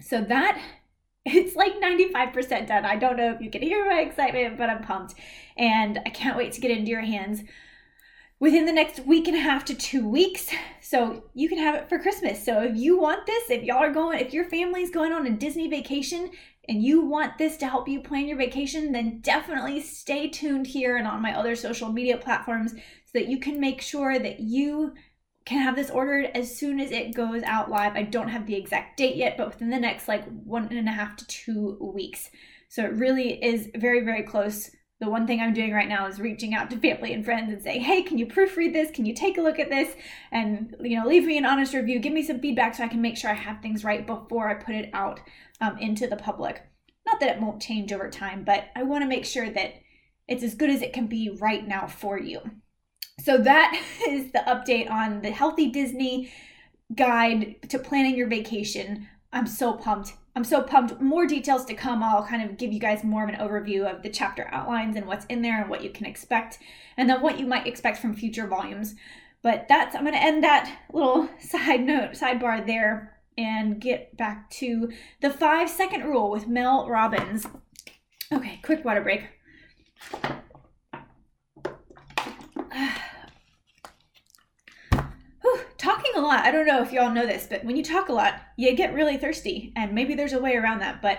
So 0.00 0.20
that 0.22 0.60
it's 1.24 1.56
like 1.56 1.80
95% 1.80 2.66
done. 2.66 2.84
I 2.84 2.96
don't 2.96 3.16
know 3.16 3.32
if 3.32 3.40
you 3.40 3.50
can 3.50 3.62
hear 3.62 3.86
my 3.86 4.00
excitement, 4.00 4.58
but 4.58 4.68
I'm 4.68 4.82
pumped. 4.82 5.14
And 5.56 5.98
I 6.04 6.10
can't 6.10 6.36
wait 6.36 6.52
to 6.52 6.60
get 6.60 6.70
into 6.70 6.90
your 6.90 7.00
hands 7.00 7.42
within 8.40 8.66
the 8.66 8.72
next 8.72 9.00
week 9.06 9.26
and 9.26 9.36
a 9.36 9.40
half 9.40 9.64
to 9.64 9.74
two 9.74 10.06
weeks. 10.06 10.50
So 10.82 11.24
you 11.32 11.48
can 11.48 11.58
have 11.58 11.74
it 11.74 11.88
for 11.88 11.98
Christmas. 11.98 12.44
So 12.44 12.60
if 12.62 12.76
you 12.76 13.00
want 13.00 13.24
this, 13.24 13.48
if 13.48 13.62
y'all 13.62 13.78
are 13.78 13.92
going, 13.92 14.18
if 14.18 14.34
your 14.34 14.44
family's 14.44 14.90
going 14.90 15.12
on 15.12 15.26
a 15.26 15.30
Disney 15.30 15.68
vacation 15.68 16.30
and 16.68 16.82
you 16.82 17.02
want 17.02 17.38
this 17.38 17.56
to 17.58 17.68
help 17.68 17.88
you 17.88 18.00
plan 18.00 18.26
your 18.26 18.38
vacation, 18.38 18.92
then 18.92 19.20
definitely 19.20 19.80
stay 19.80 20.28
tuned 20.28 20.66
here 20.66 20.96
and 20.96 21.06
on 21.06 21.22
my 21.22 21.36
other 21.36 21.54
social 21.56 21.92
media 21.92 22.16
platforms 22.16 22.72
so 22.72 23.10
that 23.14 23.28
you 23.28 23.38
can 23.38 23.60
make 23.60 23.80
sure 23.80 24.18
that 24.18 24.40
you 24.40 24.94
can 25.44 25.60
have 25.60 25.76
this 25.76 25.90
ordered 25.90 26.30
as 26.34 26.56
soon 26.56 26.80
as 26.80 26.90
it 26.90 27.14
goes 27.14 27.42
out 27.42 27.70
live. 27.70 27.96
I 27.96 28.02
don't 28.02 28.28
have 28.28 28.46
the 28.46 28.54
exact 28.54 28.96
date 28.96 29.16
yet, 29.16 29.36
but 29.36 29.48
within 29.48 29.70
the 29.70 29.78
next 29.78 30.08
like 30.08 30.24
one 30.44 30.68
and 30.72 30.88
a 30.88 30.92
half 30.92 31.16
to 31.16 31.26
two 31.26 31.92
weeks. 31.94 32.30
So 32.68 32.84
it 32.84 32.94
really 32.94 33.44
is 33.44 33.70
very, 33.76 34.04
very 34.04 34.22
close 34.22 34.70
the 35.00 35.10
one 35.10 35.26
thing 35.26 35.40
I'm 35.40 35.52
doing 35.52 35.72
right 35.72 35.88
now 35.88 36.06
is 36.06 36.20
reaching 36.20 36.54
out 36.54 36.70
to 36.70 36.78
family 36.78 37.12
and 37.12 37.24
friends 37.24 37.52
and 37.52 37.62
saying, 37.62 37.82
"Hey, 37.82 38.02
can 38.02 38.18
you 38.18 38.26
proofread 38.26 38.72
this? 38.72 38.90
Can 38.90 39.04
you 39.06 39.14
take 39.14 39.38
a 39.38 39.42
look 39.42 39.58
at 39.58 39.70
this 39.70 39.94
and 40.30 40.74
you 40.80 40.98
know 40.98 41.06
leave 41.06 41.24
me 41.24 41.36
an 41.36 41.44
honest 41.44 41.74
review? 41.74 41.98
Give 41.98 42.12
me 42.12 42.22
some 42.22 42.40
feedback 42.40 42.74
so 42.74 42.84
I 42.84 42.88
can 42.88 43.02
make 43.02 43.16
sure 43.16 43.30
I 43.30 43.34
have 43.34 43.60
things 43.60 43.84
right 43.84 44.06
before 44.06 44.48
I 44.48 44.54
put 44.54 44.74
it 44.74 44.90
out 44.92 45.20
um, 45.60 45.78
into 45.78 46.06
the 46.06 46.16
public." 46.16 46.62
Not 47.06 47.20
that 47.20 47.36
it 47.36 47.42
won't 47.42 47.60
change 47.60 47.92
over 47.92 48.08
time, 48.08 48.44
but 48.44 48.68
I 48.74 48.82
want 48.82 49.02
to 49.02 49.08
make 49.08 49.26
sure 49.26 49.50
that 49.50 49.74
it's 50.26 50.42
as 50.42 50.54
good 50.54 50.70
as 50.70 50.80
it 50.80 50.92
can 50.92 51.06
be 51.06 51.36
right 51.40 51.66
now 51.66 51.86
for 51.86 52.18
you. 52.18 52.40
So 53.20 53.38
that 53.38 53.78
is 54.08 54.32
the 54.32 54.44
update 54.46 54.90
on 54.90 55.22
the 55.22 55.30
Healthy 55.30 55.70
Disney 55.70 56.32
guide 56.94 57.56
to 57.68 57.78
planning 57.78 58.16
your 58.16 58.28
vacation. 58.28 59.08
I'm 59.32 59.46
so 59.46 59.74
pumped. 59.74 60.14
I'm 60.36 60.44
so 60.44 60.62
pumped. 60.62 61.00
More 61.00 61.26
details 61.26 61.64
to 61.66 61.74
come. 61.74 62.02
I'll 62.02 62.26
kind 62.26 62.42
of 62.42 62.56
give 62.56 62.72
you 62.72 62.80
guys 62.80 63.04
more 63.04 63.22
of 63.22 63.28
an 63.28 63.36
overview 63.36 63.84
of 63.84 64.02
the 64.02 64.10
chapter 64.10 64.48
outlines 64.50 64.96
and 64.96 65.06
what's 65.06 65.26
in 65.26 65.42
there 65.42 65.60
and 65.60 65.70
what 65.70 65.84
you 65.84 65.90
can 65.90 66.06
expect, 66.06 66.58
and 66.96 67.08
then 67.08 67.22
what 67.22 67.38
you 67.38 67.46
might 67.46 67.66
expect 67.66 67.98
from 67.98 68.14
future 68.14 68.46
volumes. 68.46 68.96
But 69.42 69.66
that's, 69.68 69.94
I'm 69.94 70.02
going 70.02 70.14
to 70.14 70.22
end 70.22 70.42
that 70.42 70.76
little 70.92 71.28
side 71.38 71.82
note, 71.82 72.12
sidebar 72.12 72.66
there, 72.66 73.18
and 73.38 73.80
get 73.80 74.16
back 74.16 74.50
to 74.50 74.90
the 75.20 75.30
five 75.30 75.70
second 75.70 76.04
rule 76.04 76.30
with 76.30 76.48
Mel 76.48 76.88
Robbins. 76.88 77.46
Okay, 78.32 78.58
quick 78.62 78.84
water 78.84 79.02
break. 79.02 79.28
Whew, 85.42 85.60
talking 85.78 86.10
a 86.10 86.12
lot. 86.24 86.44
I 86.44 86.50
don't 86.50 86.66
know 86.66 86.82
if 86.82 86.92
y'all 86.92 87.10
know 87.10 87.26
this, 87.26 87.46
but 87.48 87.64
when 87.64 87.76
you 87.76 87.84
talk 87.84 88.08
a 88.08 88.12
lot, 88.12 88.34
you 88.56 88.74
get 88.74 88.94
really 88.94 89.16
thirsty, 89.16 89.72
and 89.76 89.92
maybe 89.92 90.14
there's 90.14 90.32
a 90.32 90.40
way 90.40 90.56
around 90.56 90.80
that. 90.80 91.00
But 91.00 91.18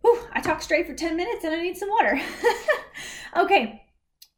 whew, 0.00 0.18
I 0.32 0.40
talk 0.40 0.60
straight 0.60 0.86
for 0.86 0.94
10 0.94 1.16
minutes 1.16 1.44
and 1.44 1.54
I 1.54 1.62
need 1.62 1.76
some 1.76 1.88
water. 1.88 2.20
okay, 3.36 3.82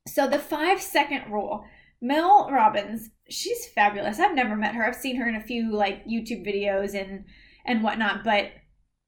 so 0.07 0.29
the 0.29 0.39
five 0.39 0.81
second 0.81 1.33
rule. 1.33 1.65
Mel 2.01 2.49
Robbins, 2.51 3.11
she's 3.29 3.67
fabulous. 3.75 4.21
I've 4.21 4.35
never 4.35 4.55
met 4.55 4.75
her. 4.75 4.87
I've 4.87 4.95
seen 4.95 5.17
her 5.17 5.29
in 5.29 5.35
a 5.35 5.41
few 5.41 5.75
like 5.75 6.07
YouTube 6.07 6.47
videos 6.47 6.95
and 6.95 7.25
and 7.65 7.83
whatnot, 7.83 8.23
but 8.23 8.53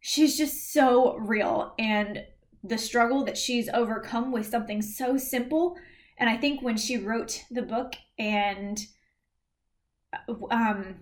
she's 0.00 0.36
just 0.36 0.72
so 0.72 1.16
real 1.18 1.74
and 1.78 2.24
the 2.64 2.78
struggle 2.78 3.24
that 3.24 3.38
she's 3.38 3.68
overcome 3.68 4.32
with 4.32 4.46
something 4.46 4.82
so 4.82 5.16
simple. 5.16 5.76
And 6.18 6.28
I 6.28 6.36
think 6.36 6.60
when 6.60 6.76
she 6.76 6.96
wrote 6.96 7.44
the 7.50 7.62
book 7.62 7.92
and 8.18 8.78
um 10.50 10.96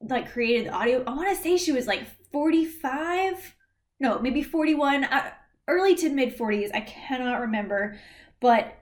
like 0.00 0.32
created 0.32 0.66
the 0.66 0.72
audio, 0.72 1.04
I 1.06 1.14
want 1.14 1.28
to 1.36 1.42
say 1.42 1.56
she 1.56 1.72
was 1.72 1.86
like 1.86 2.04
45, 2.32 3.54
no, 4.00 4.18
maybe 4.18 4.42
41, 4.42 5.04
uh, 5.04 5.30
early 5.68 5.94
to 5.96 6.10
mid 6.10 6.36
40s. 6.36 6.70
I 6.74 6.80
cannot 6.80 7.40
remember, 7.40 7.98
but 8.40 8.76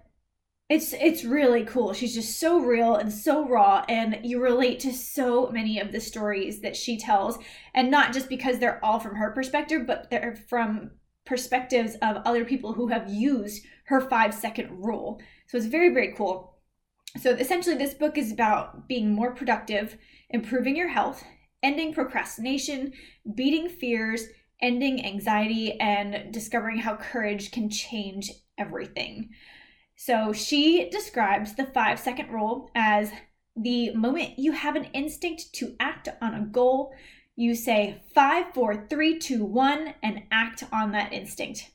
it's 0.68 0.92
it's 0.92 1.24
really 1.24 1.64
cool. 1.64 1.94
She's 1.94 2.14
just 2.14 2.38
so 2.38 2.60
real 2.60 2.96
and 2.96 3.12
so 3.12 3.48
raw 3.48 3.84
and 3.88 4.18
you 4.22 4.42
relate 4.42 4.80
to 4.80 4.92
so 4.92 5.48
many 5.48 5.80
of 5.80 5.92
the 5.92 6.00
stories 6.00 6.60
that 6.60 6.76
she 6.76 6.98
tells 6.98 7.38
and 7.74 7.90
not 7.90 8.12
just 8.12 8.28
because 8.28 8.58
they're 8.58 8.84
all 8.84 9.00
from 9.00 9.16
her 9.16 9.30
perspective, 9.30 9.86
but 9.86 10.10
they're 10.10 10.36
from 10.48 10.90
perspectives 11.24 11.94
of 12.02 12.18
other 12.24 12.44
people 12.44 12.74
who 12.74 12.88
have 12.88 13.10
used 13.10 13.64
her 13.84 14.00
5 14.00 14.34
second 14.34 14.70
rule. 14.84 15.20
So 15.46 15.56
it's 15.56 15.66
very 15.66 15.92
very 15.94 16.12
cool. 16.14 16.57
So 17.16 17.30
essentially 17.30 17.76
this 17.76 17.94
book 17.94 18.18
is 18.18 18.30
about 18.30 18.86
being 18.86 19.12
more 19.12 19.34
productive, 19.34 19.96
improving 20.30 20.76
your 20.76 20.88
health, 20.88 21.24
ending 21.62 21.94
procrastination, 21.94 22.92
beating 23.34 23.68
fears, 23.68 24.24
ending 24.60 25.04
anxiety 25.04 25.78
and 25.80 26.32
discovering 26.32 26.78
how 26.78 26.96
courage 26.96 27.50
can 27.50 27.70
change 27.70 28.30
everything. 28.58 29.30
So 29.96 30.32
she 30.32 30.90
describes 30.90 31.54
the 31.54 31.66
five 31.66 31.98
second 31.98 32.30
rule 32.30 32.70
as 32.74 33.10
the 33.56 33.92
moment 33.94 34.38
you 34.38 34.52
have 34.52 34.76
an 34.76 34.84
instinct 34.94 35.52
to 35.54 35.74
act 35.80 36.08
on 36.22 36.34
a 36.34 36.46
goal, 36.46 36.92
you 37.34 37.54
say 37.54 38.02
five, 38.14 38.52
four, 38.54 38.86
three, 38.88 39.18
two, 39.18 39.44
one, 39.44 39.94
and 40.02 40.22
act 40.30 40.64
on 40.72 40.92
that 40.92 41.12
instinct. 41.12 41.70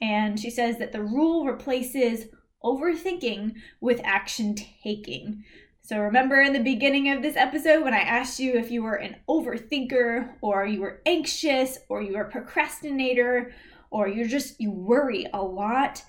And 0.00 0.38
she 0.38 0.50
says 0.50 0.78
that 0.78 0.92
the 0.92 1.02
rule 1.02 1.46
replaces 1.46 2.26
overthinking 2.64 3.54
with 3.80 4.00
action 4.04 4.54
taking. 4.82 5.44
So 5.82 5.98
remember 5.98 6.40
in 6.40 6.52
the 6.52 6.58
beginning 6.58 7.10
of 7.10 7.22
this 7.22 7.36
episode 7.36 7.84
when 7.84 7.94
I 7.94 8.00
asked 8.00 8.40
you 8.40 8.54
if 8.54 8.70
you 8.70 8.82
were 8.82 8.96
an 8.96 9.16
overthinker 9.28 10.34
or 10.40 10.66
you 10.66 10.80
were 10.80 11.00
anxious 11.06 11.78
or 11.88 12.02
you 12.02 12.14
were 12.14 12.24
a 12.24 12.30
procrastinator 12.30 13.52
or 13.90 14.08
you're 14.08 14.26
just 14.26 14.60
you 14.60 14.72
worry 14.72 15.26
a 15.32 15.40
lot 15.40 16.02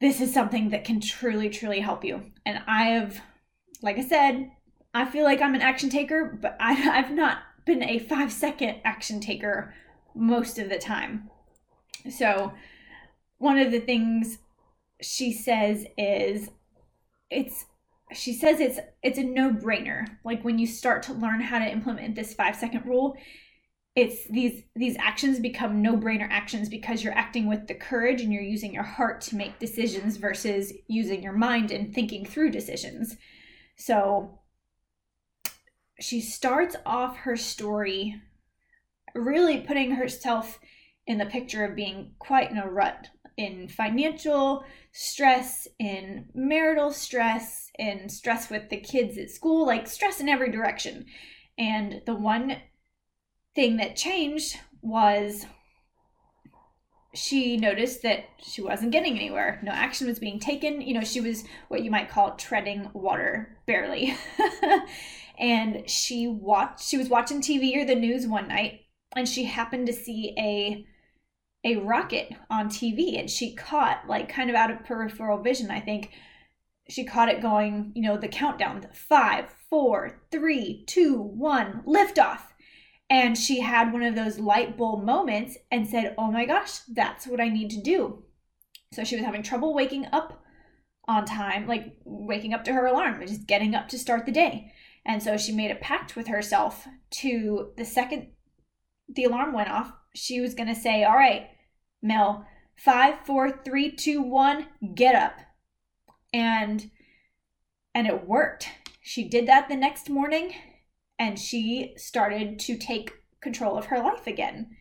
this 0.00 0.20
is 0.20 0.32
something 0.32 0.70
that 0.70 0.84
can 0.84 1.00
truly, 1.00 1.50
truly 1.50 1.80
help 1.80 2.04
you. 2.04 2.22
And 2.46 2.62
I 2.66 2.84
have, 2.84 3.20
like 3.82 3.98
I 3.98 4.02
said, 4.02 4.50
I 4.94 5.04
feel 5.04 5.24
like 5.24 5.40
I'm 5.40 5.54
an 5.54 5.60
action 5.60 5.90
taker, 5.90 6.38
but 6.40 6.56
I, 6.58 6.72
have 6.72 7.12
not 7.12 7.38
been 7.66 7.82
a 7.82 7.98
five 7.98 8.32
second 8.32 8.76
action 8.84 9.20
taker 9.20 9.74
most 10.14 10.58
of 10.58 10.68
the 10.68 10.78
time. 10.78 11.30
So, 12.10 12.52
one 13.38 13.58
of 13.58 13.70
the 13.70 13.80
things 13.80 14.38
she 15.02 15.32
says 15.32 15.84
is 15.96 16.50
it's 17.30 17.64
she 18.12 18.32
says 18.32 18.60
it's 18.60 18.78
it's 19.02 19.18
a 19.18 19.22
no-brainer. 19.24 20.06
Like 20.24 20.44
when 20.44 20.58
you 20.58 20.66
start 20.66 21.04
to 21.04 21.12
learn 21.12 21.40
how 21.40 21.58
to 21.58 21.70
implement 21.70 22.14
this 22.14 22.34
5 22.34 22.56
second 22.56 22.86
rule 22.86 23.16
it's 23.96 24.24
these 24.28 24.62
these 24.76 24.96
actions 24.98 25.40
become 25.40 25.82
no-brainer 25.82 26.28
actions 26.30 26.68
because 26.68 27.02
you're 27.02 27.12
acting 27.12 27.48
with 27.48 27.66
the 27.66 27.74
courage 27.74 28.20
and 28.20 28.32
you're 28.32 28.42
using 28.42 28.72
your 28.72 28.84
heart 28.84 29.20
to 29.20 29.36
make 29.36 29.58
decisions 29.58 30.16
versus 30.16 30.72
using 30.86 31.22
your 31.22 31.32
mind 31.32 31.72
and 31.72 31.92
thinking 31.92 32.24
through 32.24 32.50
decisions. 32.50 33.16
So 33.76 34.40
she 35.98 36.20
starts 36.20 36.76
off 36.86 37.16
her 37.18 37.36
story 37.36 38.20
really 39.14 39.60
putting 39.60 39.90
herself 39.92 40.60
in 41.06 41.18
the 41.18 41.26
picture 41.26 41.64
of 41.64 41.74
being 41.74 42.12
quite 42.20 42.50
in 42.50 42.58
a 42.58 42.70
rut 42.70 43.08
in 43.40 43.68
financial 43.68 44.64
stress, 44.92 45.66
in 45.78 46.26
marital 46.34 46.92
stress, 46.92 47.70
in 47.78 48.06
stress 48.10 48.50
with 48.50 48.68
the 48.68 48.76
kids 48.76 49.16
at 49.16 49.30
school, 49.30 49.66
like 49.66 49.86
stress 49.86 50.20
in 50.20 50.28
every 50.28 50.50
direction. 50.50 51.06
And 51.56 52.02
the 52.04 52.14
one 52.14 52.58
thing 53.54 53.78
that 53.78 53.96
changed 53.96 54.58
was 54.82 55.46
she 57.14 57.56
noticed 57.56 58.02
that 58.02 58.26
she 58.42 58.60
wasn't 58.60 58.92
getting 58.92 59.16
anywhere. 59.16 59.58
No 59.62 59.72
action 59.72 60.06
was 60.06 60.18
being 60.18 60.38
taken. 60.38 60.82
You 60.82 60.94
know, 60.94 61.04
she 61.04 61.22
was 61.22 61.44
what 61.68 61.82
you 61.82 61.90
might 61.90 62.10
call 62.10 62.36
treading 62.36 62.90
water, 62.92 63.56
barely. 63.66 64.14
and 65.38 65.88
she 65.88 66.28
watched 66.28 66.84
she 66.84 66.98
was 66.98 67.08
watching 67.08 67.40
TV 67.40 67.74
or 67.76 67.86
the 67.86 67.94
news 67.94 68.26
one 68.26 68.48
night 68.48 68.82
and 69.16 69.26
she 69.26 69.44
happened 69.44 69.86
to 69.86 69.92
see 69.94 70.34
a 70.38 70.84
a 71.64 71.76
rocket 71.76 72.32
on 72.48 72.68
TV 72.68 73.18
and 73.18 73.28
she 73.28 73.54
caught 73.54 74.08
like 74.08 74.28
kind 74.28 74.50
of 74.50 74.56
out 74.56 74.70
of 74.70 74.84
peripheral 74.84 75.42
vision, 75.42 75.70
I 75.70 75.80
think. 75.80 76.10
She 76.88 77.04
caught 77.04 77.28
it 77.28 77.42
going, 77.42 77.92
you 77.94 78.02
know, 78.02 78.16
the 78.16 78.28
countdown 78.28 78.86
five, 78.92 79.54
four, 79.68 80.22
three, 80.32 80.84
two, 80.86 81.20
one, 81.20 81.82
lift 81.86 82.18
off 82.18 82.50
and 83.10 83.36
she 83.36 83.60
had 83.60 83.92
one 83.92 84.04
of 84.04 84.14
those 84.14 84.38
light 84.38 84.78
bulb 84.78 85.04
moments 85.04 85.58
and 85.70 85.86
said, 85.86 86.14
Oh 86.16 86.30
my 86.30 86.46
gosh, 86.46 86.78
that's 86.88 87.26
what 87.26 87.40
I 87.40 87.48
need 87.48 87.70
to 87.70 87.82
do. 87.82 88.22
So 88.92 89.04
she 89.04 89.16
was 89.16 89.24
having 89.24 89.42
trouble 89.42 89.74
waking 89.74 90.06
up 90.12 90.44
on 91.08 91.24
time, 91.24 91.66
like 91.66 91.96
waking 92.04 92.54
up 92.54 92.64
to 92.64 92.72
her 92.72 92.86
alarm, 92.86 93.20
just 93.26 93.46
getting 93.46 93.74
up 93.74 93.88
to 93.88 93.98
start 93.98 94.26
the 94.26 94.32
day. 94.32 94.72
And 95.04 95.20
so 95.22 95.36
she 95.36 95.52
made 95.52 95.72
a 95.72 95.76
pact 95.76 96.14
with 96.14 96.28
herself 96.28 96.86
to 97.10 97.72
the 97.76 97.84
second 97.84 98.28
the 99.14 99.24
alarm 99.24 99.52
went 99.52 99.70
off, 99.70 99.92
she 100.14 100.40
was 100.40 100.54
going 100.54 100.68
to 100.68 100.80
say, 100.80 101.04
All 101.04 101.16
right, 101.16 101.48
Mel, 102.02 102.46
five, 102.76 103.24
four, 103.24 103.50
three, 103.50 103.90
two, 103.90 104.22
one, 104.22 104.66
get 104.94 105.14
up. 105.14 105.38
And 106.32 106.90
and 107.94 108.06
it 108.06 108.26
worked. 108.26 108.68
She 109.02 109.28
did 109.28 109.46
that 109.48 109.68
the 109.68 109.76
next 109.76 110.08
morning 110.08 110.54
and 111.18 111.38
she 111.38 111.94
started 111.96 112.58
to 112.60 112.76
take 112.76 113.12
control 113.40 113.76
of 113.76 113.86
her 113.86 113.98
life 113.98 114.26
again. 114.26 114.76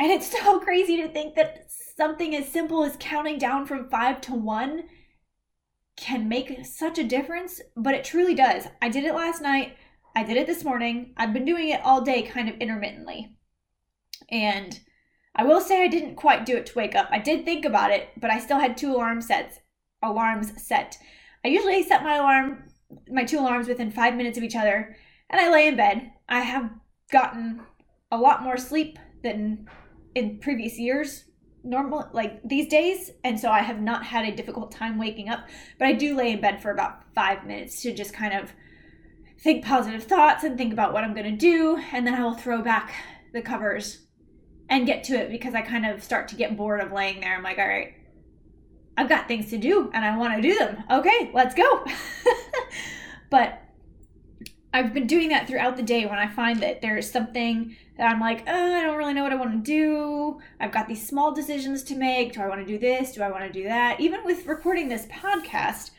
And 0.00 0.10
it's 0.10 0.30
so 0.42 0.60
crazy 0.60 0.96
to 0.98 1.08
think 1.08 1.34
that 1.36 1.66
something 1.96 2.34
as 2.34 2.48
simple 2.48 2.84
as 2.84 2.96
counting 2.98 3.38
down 3.38 3.66
from 3.66 3.88
five 3.88 4.20
to 4.22 4.34
one 4.34 4.84
can 5.96 6.28
make 6.28 6.66
such 6.66 6.98
a 6.98 7.04
difference, 7.04 7.60
but 7.76 7.94
it 7.94 8.04
truly 8.04 8.34
does. 8.34 8.66
I 8.82 8.88
did 8.88 9.04
it 9.04 9.14
last 9.14 9.40
night. 9.40 9.76
I 10.14 10.22
did 10.22 10.36
it 10.36 10.46
this 10.46 10.64
morning. 10.64 11.12
I've 11.16 11.32
been 11.32 11.44
doing 11.44 11.70
it 11.70 11.80
all 11.84 12.00
day, 12.00 12.22
kind 12.22 12.48
of 12.48 12.56
intermittently. 12.58 13.36
And 14.30 14.78
I 15.34 15.44
will 15.44 15.60
say 15.60 15.82
I 15.82 15.88
didn't 15.88 16.14
quite 16.14 16.46
do 16.46 16.56
it 16.56 16.66
to 16.66 16.78
wake 16.78 16.94
up. 16.94 17.08
I 17.10 17.18
did 17.18 17.44
think 17.44 17.64
about 17.64 17.90
it, 17.90 18.10
but 18.16 18.30
I 18.30 18.38
still 18.38 18.58
had 18.58 18.76
two 18.76 18.92
alarm 18.92 19.20
sets, 19.20 19.58
alarms 20.02 20.52
set. 20.62 20.96
I 21.44 21.48
usually 21.48 21.82
set 21.82 22.04
my 22.04 22.16
alarm, 22.16 22.64
my 23.08 23.24
two 23.24 23.40
alarms 23.40 23.66
within 23.66 23.90
five 23.90 24.14
minutes 24.14 24.38
of 24.38 24.44
each 24.44 24.56
other, 24.56 24.96
and 25.30 25.40
I 25.40 25.50
lay 25.50 25.66
in 25.66 25.76
bed. 25.76 26.12
I 26.28 26.40
have 26.40 26.70
gotten 27.10 27.60
a 28.12 28.16
lot 28.16 28.42
more 28.42 28.56
sleep 28.56 28.98
than 29.22 29.66
in 30.14 30.38
previous 30.38 30.78
years. 30.78 31.24
normal 31.64 32.08
like 32.12 32.40
these 32.44 32.68
days 32.68 33.10
and 33.24 33.40
so 33.40 33.50
i 33.50 33.60
have 33.60 33.80
not 33.80 34.04
had 34.04 34.26
a 34.26 34.36
difficult 34.36 34.70
time 34.70 34.98
waking 34.98 35.30
up 35.30 35.48
but 35.78 35.88
i 35.88 35.92
do 35.92 36.14
lay 36.14 36.32
in 36.32 36.40
bed 36.40 36.60
for 36.60 36.70
about 36.70 37.02
five 37.14 37.46
minutes 37.46 37.80
to 37.80 37.90
just 37.92 38.12
kind 38.12 38.34
of 38.34 38.52
think 39.44 39.62
positive 39.62 40.02
thoughts 40.02 40.42
and 40.42 40.56
think 40.56 40.72
about 40.72 40.94
what 40.94 41.04
i'm 41.04 41.12
going 41.14 41.30
to 41.30 41.36
do 41.36 41.78
and 41.92 42.06
then 42.06 42.14
i 42.14 42.22
will 42.22 42.34
throw 42.34 42.62
back 42.62 42.94
the 43.34 43.42
covers 43.42 43.98
and 44.70 44.86
get 44.86 45.04
to 45.04 45.12
it 45.14 45.30
because 45.30 45.54
i 45.54 45.60
kind 45.60 45.84
of 45.84 46.02
start 46.02 46.26
to 46.26 46.34
get 46.34 46.56
bored 46.56 46.80
of 46.80 46.90
laying 46.90 47.20
there 47.20 47.36
i'm 47.36 47.42
like 47.42 47.58
all 47.58 47.68
right 47.68 47.92
i've 48.96 49.08
got 49.08 49.28
things 49.28 49.50
to 49.50 49.58
do 49.58 49.90
and 49.92 50.02
i 50.02 50.16
want 50.16 50.34
to 50.34 50.40
do 50.40 50.58
them 50.58 50.82
okay 50.90 51.30
let's 51.34 51.54
go 51.54 51.84
but 53.30 53.60
I've 54.72 54.92
been 54.92 55.06
doing 55.06 55.28
that 55.28 55.46
throughout 55.46 55.76
the 55.76 55.84
day 55.84 56.04
when 56.04 56.18
I 56.18 56.26
find 56.26 56.60
that 56.64 56.82
there's 56.82 57.08
something 57.08 57.76
that 57.96 58.10
I'm 58.10 58.18
like, 58.18 58.42
oh, 58.48 58.74
I 58.74 58.82
don't 58.82 58.96
really 58.96 59.14
know 59.14 59.22
what 59.22 59.32
I 59.32 59.36
want 59.36 59.64
to 59.64 59.70
do. 59.70 60.40
I've 60.58 60.72
got 60.72 60.88
these 60.88 61.06
small 61.06 61.32
decisions 61.32 61.84
to 61.84 61.94
make. 61.94 62.32
Do 62.32 62.40
I 62.40 62.48
want 62.48 62.60
to 62.60 62.66
do 62.66 62.76
this? 62.76 63.12
Do 63.12 63.22
I 63.22 63.30
want 63.30 63.44
to 63.44 63.52
do 63.52 63.62
that? 63.68 64.00
Even 64.00 64.24
with 64.24 64.46
recording 64.46 64.88
this 64.88 65.06
podcast, 65.06 65.92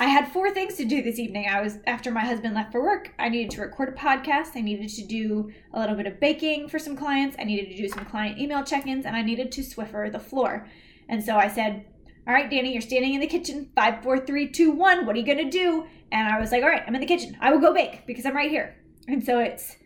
I 0.00 0.06
had 0.06 0.32
four 0.32 0.52
things 0.52 0.76
to 0.76 0.84
do 0.84 1.02
this 1.02 1.18
evening. 1.18 1.48
I 1.48 1.60
was 1.60 1.78
after 1.86 2.12
my 2.12 2.24
husband 2.24 2.54
left 2.54 2.70
for 2.70 2.80
work, 2.80 3.12
I 3.18 3.28
needed 3.28 3.50
to 3.52 3.62
record 3.62 3.88
a 3.88 3.92
podcast, 3.92 4.50
I 4.54 4.60
needed 4.60 4.88
to 4.90 5.04
do 5.04 5.50
a 5.74 5.80
little 5.80 5.96
bit 5.96 6.06
of 6.06 6.20
baking 6.20 6.68
for 6.68 6.78
some 6.78 6.96
clients, 6.96 7.36
I 7.36 7.42
needed 7.42 7.68
to 7.70 7.76
do 7.76 7.88
some 7.88 8.04
client 8.04 8.38
email 8.38 8.62
check-ins, 8.62 9.06
and 9.06 9.16
I 9.16 9.22
needed 9.22 9.50
to 9.52 9.62
Swiffer 9.62 10.10
the 10.12 10.20
floor. 10.20 10.68
And 11.08 11.24
so 11.24 11.36
I 11.36 11.48
said, 11.48 11.84
all 12.28 12.34
right, 12.34 12.48
Danye, 12.48 12.72
you're 12.72 12.82
standing 12.82 13.14
in 13.14 13.20
the 13.20 13.26
kitchen. 13.26 13.70
Five, 13.74 14.02
four, 14.02 14.20
three, 14.20 14.48
two, 14.48 14.70
one. 14.70 15.06
What 15.06 15.16
are 15.16 15.18
you 15.18 15.34
to 15.34 15.50
do? 15.50 15.86
And 16.12 16.28
I 16.28 16.38
was 16.38 16.52
like, 16.52 16.62
all 16.62 16.68
right, 16.68 16.84
I'm 16.86 16.94
in 16.94 17.00
the 17.00 17.06
kitchen. 17.06 17.36
I 17.40 17.50
will 17.50 17.60
go 17.60 17.72
bake 17.72 18.06
because 18.06 18.26
I'm 18.26 18.36
right 18.36 18.50
here. 18.50 18.76
And 19.08 19.24
so 19.24 19.38
it's 19.38 19.76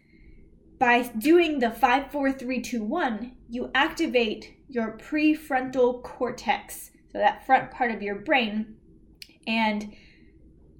by 0.80 1.02
doing 1.16 1.60
the 1.60 1.70
five, 1.70 2.10
four, 2.10 2.32
three, 2.32 2.60
two, 2.60 2.82
one, 2.82 3.36
you 3.48 3.70
activate 3.76 4.56
your 4.68 4.98
prefrontal 4.98 6.02
cortex. 6.02 6.90
So 7.12 7.18
that 7.18 7.46
front 7.46 7.70
part 7.70 7.92
of 7.92 8.02
your 8.02 8.16
brain. 8.16 8.74
And 9.46 9.94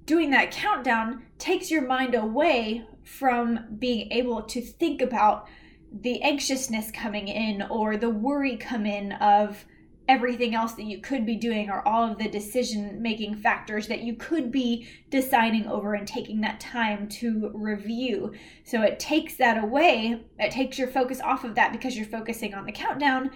doing 0.05 0.31
that 0.31 0.51
countdown 0.51 1.23
takes 1.37 1.71
your 1.71 1.85
mind 1.85 2.15
away 2.15 2.85
from 3.03 3.77
being 3.79 4.11
able 4.11 4.43
to 4.43 4.61
think 4.61 5.01
about 5.01 5.47
the 5.91 6.21
anxiousness 6.21 6.91
coming 6.91 7.27
in 7.27 7.61
or 7.63 7.97
the 7.97 8.09
worry 8.09 8.57
come 8.57 8.85
in 8.85 9.11
of 9.13 9.65
everything 10.07 10.53
else 10.53 10.73
that 10.73 10.83
you 10.83 10.99
could 10.99 11.25
be 11.25 11.35
doing 11.35 11.69
or 11.69 11.87
all 11.87 12.11
of 12.11 12.17
the 12.17 12.27
decision 12.27 13.01
making 13.01 13.35
factors 13.35 13.87
that 13.87 14.01
you 14.01 14.13
could 14.15 14.51
be 14.51 14.87
deciding 15.09 15.65
over 15.67 15.93
and 15.93 16.07
taking 16.07 16.41
that 16.41 16.59
time 16.59 17.07
to 17.07 17.49
review. 17.53 18.33
So 18.65 18.81
it 18.81 18.99
takes 18.99 19.37
that 19.37 19.63
away, 19.63 20.25
it 20.39 20.51
takes 20.51 20.77
your 20.77 20.89
focus 20.89 21.21
off 21.21 21.45
of 21.45 21.55
that 21.55 21.71
because 21.71 21.95
you're 21.95 22.05
focusing 22.05 22.53
on 22.53 22.65
the 22.65 22.71
countdown, 22.71 23.31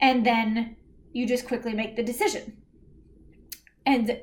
and 0.00 0.26
then 0.26 0.76
you 1.12 1.26
just 1.26 1.46
quickly 1.46 1.72
make 1.72 1.94
the 1.94 2.02
decision. 2.02 2.56
And 3.86 4.20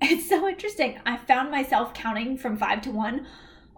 it's 0.00 0.28
so 0.28 0.46
interesting. 0.48 0.98
I 1.06 1.16
found 1.16 1.50
myself 1.50 1.94
counting 1.94 2.36
from 2.36 2.56
five 2.56 2.82
to 2.82 2.90
one 2.90 3.26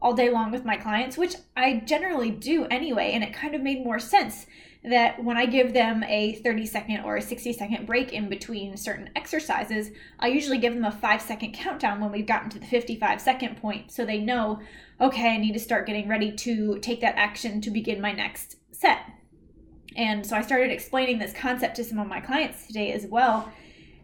all 0.01 0.15
day 0.15 0.31
long 0.31 0.51
with 0.51 0.65
my 0.65 0.77
clients, 0.77 1.19
which 1.19 1.35
I 1.57 1.83
generally 1.85 2.31
do 2.31 2.67
anyway, 2.67 3.13
and 3.13 3.25
it 3.25 3.33
kind 3.33 3.55
of 3.55 3.63
made 3.63 3.85
more 3.85 3.99
sense 3.99 4.47
that 4.85 5.23
when 5.23 5.37
I 5.37 5.47
give 5.47 5.73
them 5.73 6.05
a 6.05 6.35
30 6.37 6.67
second 6.67 7.01
or 7.01 7.17
a 7.17 7.23
60 7.23 7.53
second 7.53 7.87
break 7.87 8.13
in 8.13 8.29
between 8.29 8.77
certain 8.77 9.11
exercises, 9.17 9.91
I 10.21 10.29
usually 10.29 10.59
give 10.59 10.75
them 10.75 10.85
a 10.85 10.93
five 10.93 11.21
second 11.21 11.53
countdown 11.53 12.01
when 12.01 12.13
we've 12.13 12.27
gotten 12.27 12.51
to 12.51 12.59
the 12.59 12.67
55 12.67 13.21
second 13.21 13.57
point 13.57 13.91
so 13.91 14.05
they 14.05 14.19
know, 14.19 14.61
okay, 15.01 15.31
I 15.31 15.39
need 15.39 15.53
to 15.55 15.59
start 15.61 15.87
getting 15.87 16.09
ready 16.09 16.33
to 16.33 16.79
take 16.79 17.01
that 17.01 17.17
action 17.17 17.61
to 17.63 17.71
begin 17.71 18.01
my 18.01 18.13
next 18.13 18.57
set. 18.71 19.01
And 19.97 20.25
so 20.25 20.37
I 20.37 20.43
started 20.43 20.71
explaining 20.71 21.19
this 21.19 21.33
concept 21.33 21.77
to 21.77 21.85
some 21.85 21.99
of 21.99 22.07
my 22.07 22.21
clients 22.21 22.67
today 22.67 22.93
as 22.93 23.05
well. 23.07 23.53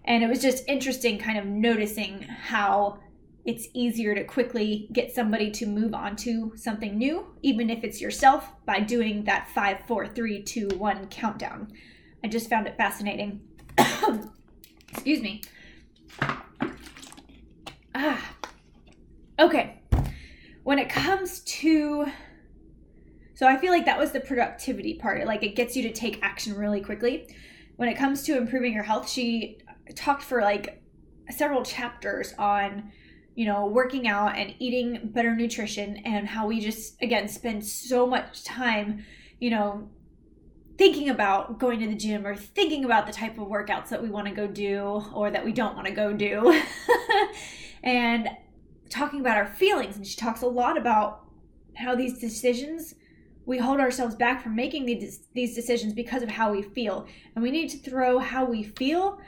And 0.04 0.22
it 0.22 0.28
was 0.28 0.40
just 0.40 0.64
interesting 0.68 1.18
kind 1.18 1.38
of 1.38 1.46
noticing 1.46 2.22
how 2.22 2.98
it's 3.44 3.68
easier 3.74 4.14
to 4.14 4.24
quickly 4.24 4.88
get 4.92 5.14
somebody 5.14 5.50
to 5.50 5.66
move 5.66 5.94
on 5.94 6.16
to 6.16 6.52
something 6.56 6.96
new, 6.96 7.26
even 7.42 7.68
if 7.68 7.84
it's 7.84 8.00
yourself, 8.00 8.50
by 8.64 8.80
doing 8.80 9.24
that 9.24 9.48
five, 9.50 9.80
four, 9.86 10.06
three, 10.06 10.42
two, 10.42 10.68
one 10.76 11.06
countdown. 11.08 11.72
I 12.22 12.28
just 12.28 12.48
found 12.48 12.66
it 12.66 12.76
fascinating. 12.76 13.40
Excuse 14.88 15.20
me. 15.20 15.42
Ah. 17.94 18.34
Okay. 19.38 19.82
When 20.62 20.78
it 20.78 20.88
comes 20.88 21.40
to 21.40 22.06
so 23.34 23.48
I 23.48 23.56
feel 23.56 23.72
like 23.72 23.84
that 23.86 23.98
was 23.98 24.12
the 24.12 24.20
productivity 24.20 24.94
part. 24.94 25.26
Like 25.26 25.42
it 25.42 25.56
gets 25.56 25.76
you 25.76 25.82
to 25.82 25.92
take 25.92 26.20
action 26.22 26.54
really 26.54 26.80
quickly. 26.80 27.34
When 27.76 27.88
it 27.88 27.96
comes 27.96 28.22
to 28.24 28.36
improving 28.36 28.72
your 28.72 28.84
health, 28.84 29.10
she 29.10 29.58
talked 29.94 30.22
for 30.22 30.40
like 30.40 30.82
several 31.30 31.62
chapters 31.62 32.34
on 32.38 32.92
you 33.34 33.46
know, 33.46 33.66
working 33.66 34.06
out 34.06 34.36
and 34.36 34.54
eating 34.58 35.10
better 35.12 35.34
nutrition 35.34 35.96
and 36.04 36.28
how 36.28 36.46
we 36.46 36.60
just, 36.60 37.00
again, 37.02 37.28
spend 37.28 37.64
so 37.66 38.06
much 38.06 38.44
time, 38.44 39.04
you 39.40 39.50
know, 39.50 39.88
thinking 40.78 41.08
about 41.08 41.58
going 41.58 41.80
to 41.80 41.86
the 41.86 41.94
gym 41.94 42.26
or 42.26 42.36
thinking 42.36 42.84
about 42.84 43.06
the 43.06 43.12
type 43.12 43.38
of 43.38 43.48
workouts 43.48 43.88
that 43.88 44.02
we 44.02 44.08
want 44.08 44.26
to 44.26 44.34
go 44.34 44.46
do 44.46 45.02
or 45.12 45.30
that 45.30 45.44
we 45.44 45.52
don't 45.52 45.74
want 45.74 45.86
to 45.86 45.92
go 45.92 46.12
do. 46.12 46.62
and 47.82 48.28
talking 48.88 49.20
about 49.20 49.36
our 49.36 49.46
feelings. 49.46 49.96
And 49.96 50.06
she 50.06 50.16
talks 50.16 50.42
a 50.42 50.46
lot 50.46 50.78
about 50.78 51.24
how 51.76 51.96
these 51.96 52.18
decisions, 52.20 52.94
we 53.46 53.58
hold 53.58 53.80
ourselves 53.80 54.14
back 54.14 54.42
from 54.42 54.54
making 54.54 54.86
these, 54.86 55.26
these 55.34 55.56
decisions 55.56 55.92
because 55.92 56.22
of 56.22 56.28
how 56.28 56.52
we 56.52 56.62
feel. 56.62 57.06
And 57.34 57.42
we 57.42 57.50
need 57.50 57.68
to 57.70 57.78
throw 57.78 58.20
how 58.20 58.44
we 58.44 58.62
feel 58.62 59.18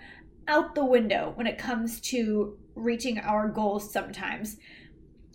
out 0.48 0.74
the 0.74 0.84
window 0.84 1.32
when 1.34 1.46
it 1.46 1.58
comes 1.58 2.00
to 2.00 2.56
reaching 2.74 3.18
our 3.18 3.48
goals 3.48 3.90
sometimes. 3.90 4.56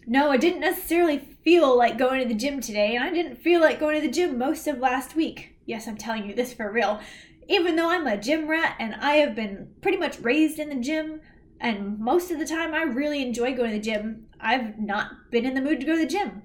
No, 0.08 0.32
I 0.32 0.38
didn't 0.38 0.62
necessarily 0.62 1.20
feel 1.44 1.78
like 1.78 1.98
going 1.98 2.22
to 2.22 2.28
the 2.28 2.40
gym 2.40 2.62
today, 2.62 2.96
and 2.96 3.04
I 3.04 3.12
didn't 3.12 3.36
feel 3.36 3.62
like 3.62 3.80
going 3.80 4.00
to 4.00 4.08
the 4.08 4.14
gym 4.14 4.38
most 4.38 4.68
of 4.68 4.80
last 4.80 5.16
week. 5.16 5.56
Yes, 5.66 5.88
I'm 5.88 5.98
telling 5.98 6.28
you 6.28 6.36
this 6.36 6.54
for 6.54 6.72
real. 6.72 7.00
Even 7.48 7.76
though 7.76 7.90
I'm 7.90 8.08
a 8.08 8.18
gym 8.18 8.48
rat 8.48 8.76
and 8.80 8.96
I 8.96 9.16
have 9.16 9.36
been 9.36 9.70
pretty 9.82 9.98
much 9.98 10.20
raised 10.20 10.60
in 10.60 10.70
the 10.70 10.76
gym, 10.76 11.22
and 11.60 12.00
most 12.00 12.32
of 12.32 12.40
the 12.40 12.46
time 12.46 12.74
I 12.74 12.84
really 12.84 13.22
enjoy 13.22 13.56
going 13.56 13.72
to 13.72 13.78
the 13.78 13.84
gym, 13.84 14.28
I've 14.40 14.80
not 14.80 15.30
been 15.30 15.46
in 15.46 15.54
the 15.54 15.62
mood 15.62 15.80
to 15.80 15.86
go 15.86 15.94
to 15.94 16.02
the 16.02 16.08
gym. 16.08 16.42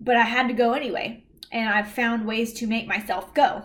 But 0.00 0.16
I 0.16 0.22
had 0.22 0.48
to 0.48 0.54
go 0.54 0.72
anyway, 0.72 1.24
and 1.50 1.68
I've 1.68 1.88
found 1.88 2.26
ways 2.26 2.52
to 2.54 2.66
make 2.66 2.86
myself 2.86 3.34
go. 3.34 3.64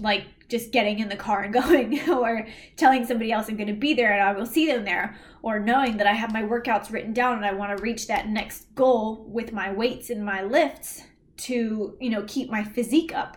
Like 0.00 0.26
just 0.48 0.72
getting 0.72 0.98
in 0.98 1.08
the 1.08 1.16
car 1.16 1.42
and 1.42 1.52
going, 1.62 2.08
or 2.08 2.46
telling 2.76 3.04
somebody 3.04 3.32
else 3.32 3.48
I'm 3.48 3.56
going 3.56 3.68
to 3.68 3.74
be 3.74 3.94
there 3.94 4.12
and 4.12 4.22
I 4.22 4.32
will 4.32 4.46
see 4.46 4.66
them 4.66 4.84
there, 4.84 5.16
or 5.42 5.60
knowing 5.60 5.96
that 5.98 6.06
I 6.06 6.12
have 6.12 6.32
my 6.32 6.42
workouts 6.42 6.92
written 6.92 7.12
down 7.12 7.36
and 7.36 7.46
I 7.46 7.52
want 7.52 7.76
to 7.76 7.82
reach 7.82 8.06
that 8.06 8.28
next 8.28 8.74
goal 8.74 9.24
with 9.28 9.52
my 9.52 9.72
weights 9.72 10.10
and 10.10 10.24
my 10.24 10.42
lifts 10.42 11.02
to, 11.38 11.96
you 12.00 12.10
know, 12.10 12.24
keep 12.26 12.50
my 12.50 12.64
physique 12.64 13.14
up 13.14 13.36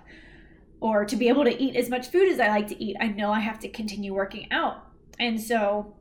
or 0.80 1.06
to 1.06 1.16
be 1.16 1.30
able 1.30 1.44
to 1.44 1.62
eat 1.62 1.76
as 1.76 1.90
much 1.90 2.08
food 2.08 2.28
as 2.28 2.40
I 2.40 2.48
like 2.50 2.68
to 2.70 2.84
eat. 2.84 2.98
I 3.00 3.08
know 3.08 3.32
I 3.32 3.40
have 3.40 3.60
to 3.60 3.70
continue 3.70 4.14
working 4.14 4.52
out. 4.52 4.88
And 5.20 5.40
so, 5.40 5.96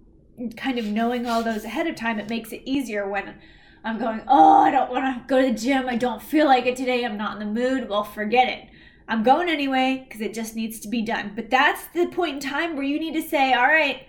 kind 0.57 0.79
of 0.79 0.87
knowing 0.87 1.27
all 1.27 1.43
those 1.43 1.65
ahead 1.65 1.87
of 1.87 1.97
time, 1.97 2.19
it 2.19 2.31
makes 2.31 2.51
it 2.51 2.63
easier 2.65 3.07
when 3.07 3.35
I'm 3.85 3.99
going, 3.99 4.23
oh, 4.27 4.63
I 4.63 4.71
don't 4.71 4.91
want 4.91 5.05
to 5.05 5.29
go 5.29 5.41
to 5.41 5.53
the 5.53 5.59
gym. 5.59 5.87
I 5.87 5.97
don't 5.97 6.23
feel 6.23 6.47
like 6.47 6.65
it 6.65 6.77
today. 6.77 7.05
I'm 7.05 7.19
not 7.19 7.41
in 7.41 7.47
the 7.47 7.61
mood. 7.61 7.89
Well, 7.89 8.05
forget 8.05 8.49
it. 8.49 8.69
I'm 9.11 9.25
going 9.25 9.49
anyway 9.49 10.07
because 10.07 10.21
it 10.21 10.33
just 10.33 10.55
needs 10.55 10.79
to 10.81 10.89
be 10.89 11.03
done. 11.03 11.33
But 11.35 11.51
that's 11.51 11.85
the 11.89 12.07
point 12.07 12.35
in 12.35 12.51
time 12.51 12.77
where 12.77 12.85
you 12.85 13.01
need 13.01 13.15
to 13.15 13.29
say, 13.29 13.53
all 13.53 13.67
right, 13.67 14.07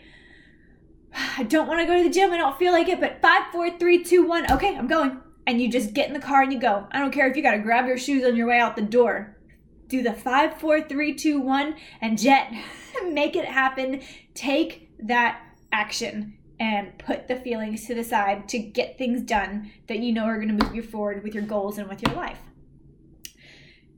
I 1.37 1.41
don't 1.43 1.67
want 1.67 1.79
to 1.79 1.87
go 1.87 1.97
to 1.97 2.03
the 2.03 2.13
gym. 2.13 2.31
I 2.31 2.37
don't 2.37 2.57
feel 2.57 2.71
like 2.71 2.87
it, 2.87 2.99
but 2.99 3.19
five, 3.19 3.51
four, 3.51 3.71
three, 3.79 4.03
two, 4.03 4.21
one. 4.23 4.49
Okay, 4.51 4.77
I'm 4.77 4.87
going. 4.87 5.19
And 5.47 5.59
you 5.59 5.71
just 5.71 5.95
get 5.95 6.07
in 6.07 6.13
the 6.13 6.19
car 6.19 6.43
and 6.43 6.53
you 6.53 6.59
go. 6.59 6.87
I 6.91 6.99
don't 6.99 7.11
care 7.11 7.27
if 7.27 7.35
you 7.35 7.41
got 7.41 7.53
to 7.53 7.59
grab 7.59 7.87
your 7.87 7.97
shoes 7.97 8.23
on 8.23 8.35
your 8.35 8.47
way 8.47 8.59
out 8.59 8.75
the 8.75 8.83
door. 8.83 9.37
Do 9.87 10.03
the 10.03 10.13
five, 10.13 10.59
four, 10.59 10.81
three, 10.81 11.15
two, 11.15 11.41
one, 11.41 11.75
and 11.99 12.17
jet. 12.17 12.53
Make 13.03 13.35
it 13.35 13.45
happen. 13.45 14.03
Take 14.35 14.91
that 14.99 15.41
action 15.71 16.37
and 16.59 16.95
put 16.99 17.27
the 17.27 17.37
feelings 17.37 17.87
to 17.87 17.95
the 17.95 18.03
side 18.03 18.47
to 18.49 18.59
get 18.59 18.99
things 18.99 19.23
done 19.23 19.71
that 19.87 19.97
you 19.97 20.13
know 20.13 20.25
are 20.25 20.35
going 20.35 20.55
to 20.55 20.63
move 20.63 20.75
you 20.75 20.83
forward 20.83 21.23
with 21.23 21.33
your 21.33 21.43
goals 21.43 21.79
and 21.79 21.89
with 21.89 22.03
your 22.05 22.15
life. 22.15 22.37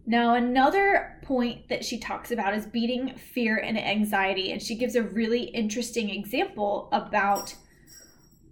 Now, 0.06 0.36
another 0.36 1.20
point 1.24 1.70
that 1.70 1.86
she 1.86 1.98
talks 1.98 2.32
about 2.32 2.54
is 2.54 2.66
beating 2.66 3.16
fear 3.16 3.58
and 3.58 3.78
anxiety. 3.78 4.52
And 4.52 4.62
she 4.62 4.76
gives 4.76 4.96
a 4.96 5.04
really 5.04 5.44
interesting 5.44 6.10
example 6.10 6.90
about 6.92 7.56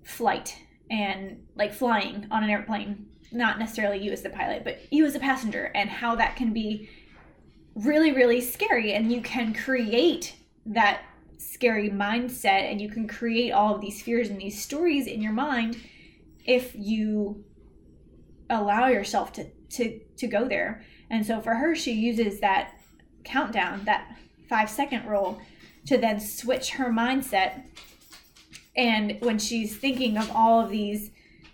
flight 0.04 0.58
and 0.90 1.44
like 1.56 1.74
flying 1.74 2.28
on 2.32 2.44
an 2.44 2.50
airplane. 2.50 3.08
Not 3.32 3.60
necessarily 3.60 4.04
you 4.04 4.12
as 4.12 4.22
the 4.22 4.30
pilot, 4.30 4.64
but 4.64 4.80
you 4.92 5.06
as 5.06 5.16
a 5.16 5.20
passenger, 5.20 5.72
and 5.74 5.90
how 5.90 6.16
that 6.16 6.36
can 6.36 6.52
be 6.52 6.90
really, 7.76 8.12
really 8.12 8.42
scary. 8.42 8.94
And 8.94 9.12
you 9.12 9.22
can 9.22 9.54
create 9.54 10.36
that 10.66 11.02
scary 11.38 11.90
mindset 11.90 12.70
and 12.70 12.80
you 12.80 12.90
can 12.90 13.08
create 13.08 13.52
all 13.52 13.74
of 13.74 13.82
these 13.82 14.02
fears 14.02 14.30
and 14.30 14.40
these 14.40 14.62
stories 14.62 15.08
in 15.08 15.22
your 15.22 15.32
mind 15.32 15.76
if 16.46 16.72
you 16.76 17.44
allow 18.50 18.88
yourself 18.88 19.34
to 19.34 19.46
to 19.70 20.00
to 20.18 20.28
go 20.28 20.48
there 20.48 20.84
and 21.12 21.26
so 21.26 21.42
for 21.42 21.56
her, 21.56 21.76
she 21.76 21.92
uses 21.92 22.40
that 22.40 22.74
countdown, 23.26 23.84
that 23.84 24.16
five 24.48 24.70
second 24.70 25.06
rule 25.06 25.42
to 25.86 25.98
then 25.98 26.22
switch 26.22 26.72
her 26.72 26.90
mindset. 26.90 27.64
And 28.78 29.18
when 29.20 29.38
she's 29.38 29.76
thinking 29.76 30.18
of 30.18 30.32
all 30.32 30.62
of 30.62 30.70
these 30.70 31.12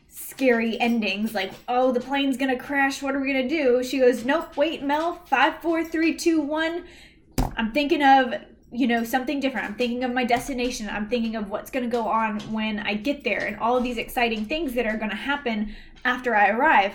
scary 0.10 0.80
endings, 0.80 1.34
like, 1.34 1.52
oh, 1.68 1.92
the 1.92 2.00
plane's 2.00 2.38
gonna 2.38 2.58
crash, 2.58 3.02
what 3.02 3.16
are 3.16 3.20
we 3.20 3.34
gonna 3.34 3.50
do? 3.50 3.84
She 3.84 3.98
goes, 3.98 4.24
nope, 4.24 4.56
wait, 4.56 4.84
Mel, 4.84 5.16
five, 5.26 5.60
four, 5.60 5.84
three, 5.84 6.14
two, 6.14 6.40
one. 6.40 6.86
I'm 7.58 7.72
thinking 7.72 8.04
of 8.04 8.36
you 8.70 8.86
know 8.86 9.02
something 9.02 9.40
different 9.40 9.66
i'm 9.66 9.76
thinking 9.76 10.04
of 10.04 10.12
my 10.12 10.26
destination 10.26 10.90
i'm 10.90 11.08
thinking 11.08 11.38
of 11.38 11.50
what's 11.50 11.72
to 11.86 11.90
go 11.90 12.06
on 12.06 12.38
when 12.52 12.80
i 12.80 12.94
get 12.94 13.24
there 13.24 13.46
and 13.46 13.56
all 13.60 13.78
of 13.78 13.84
these 13.84 13.98
exciting 13.98 14.44
things 14.44 14.74
that 14.74 14.86
are 14.86 14.98
to 15.10 15.16
happen 15.16 15.74
after 16.04 16.36
i 16.36 16.50
arrive 16.50 16.92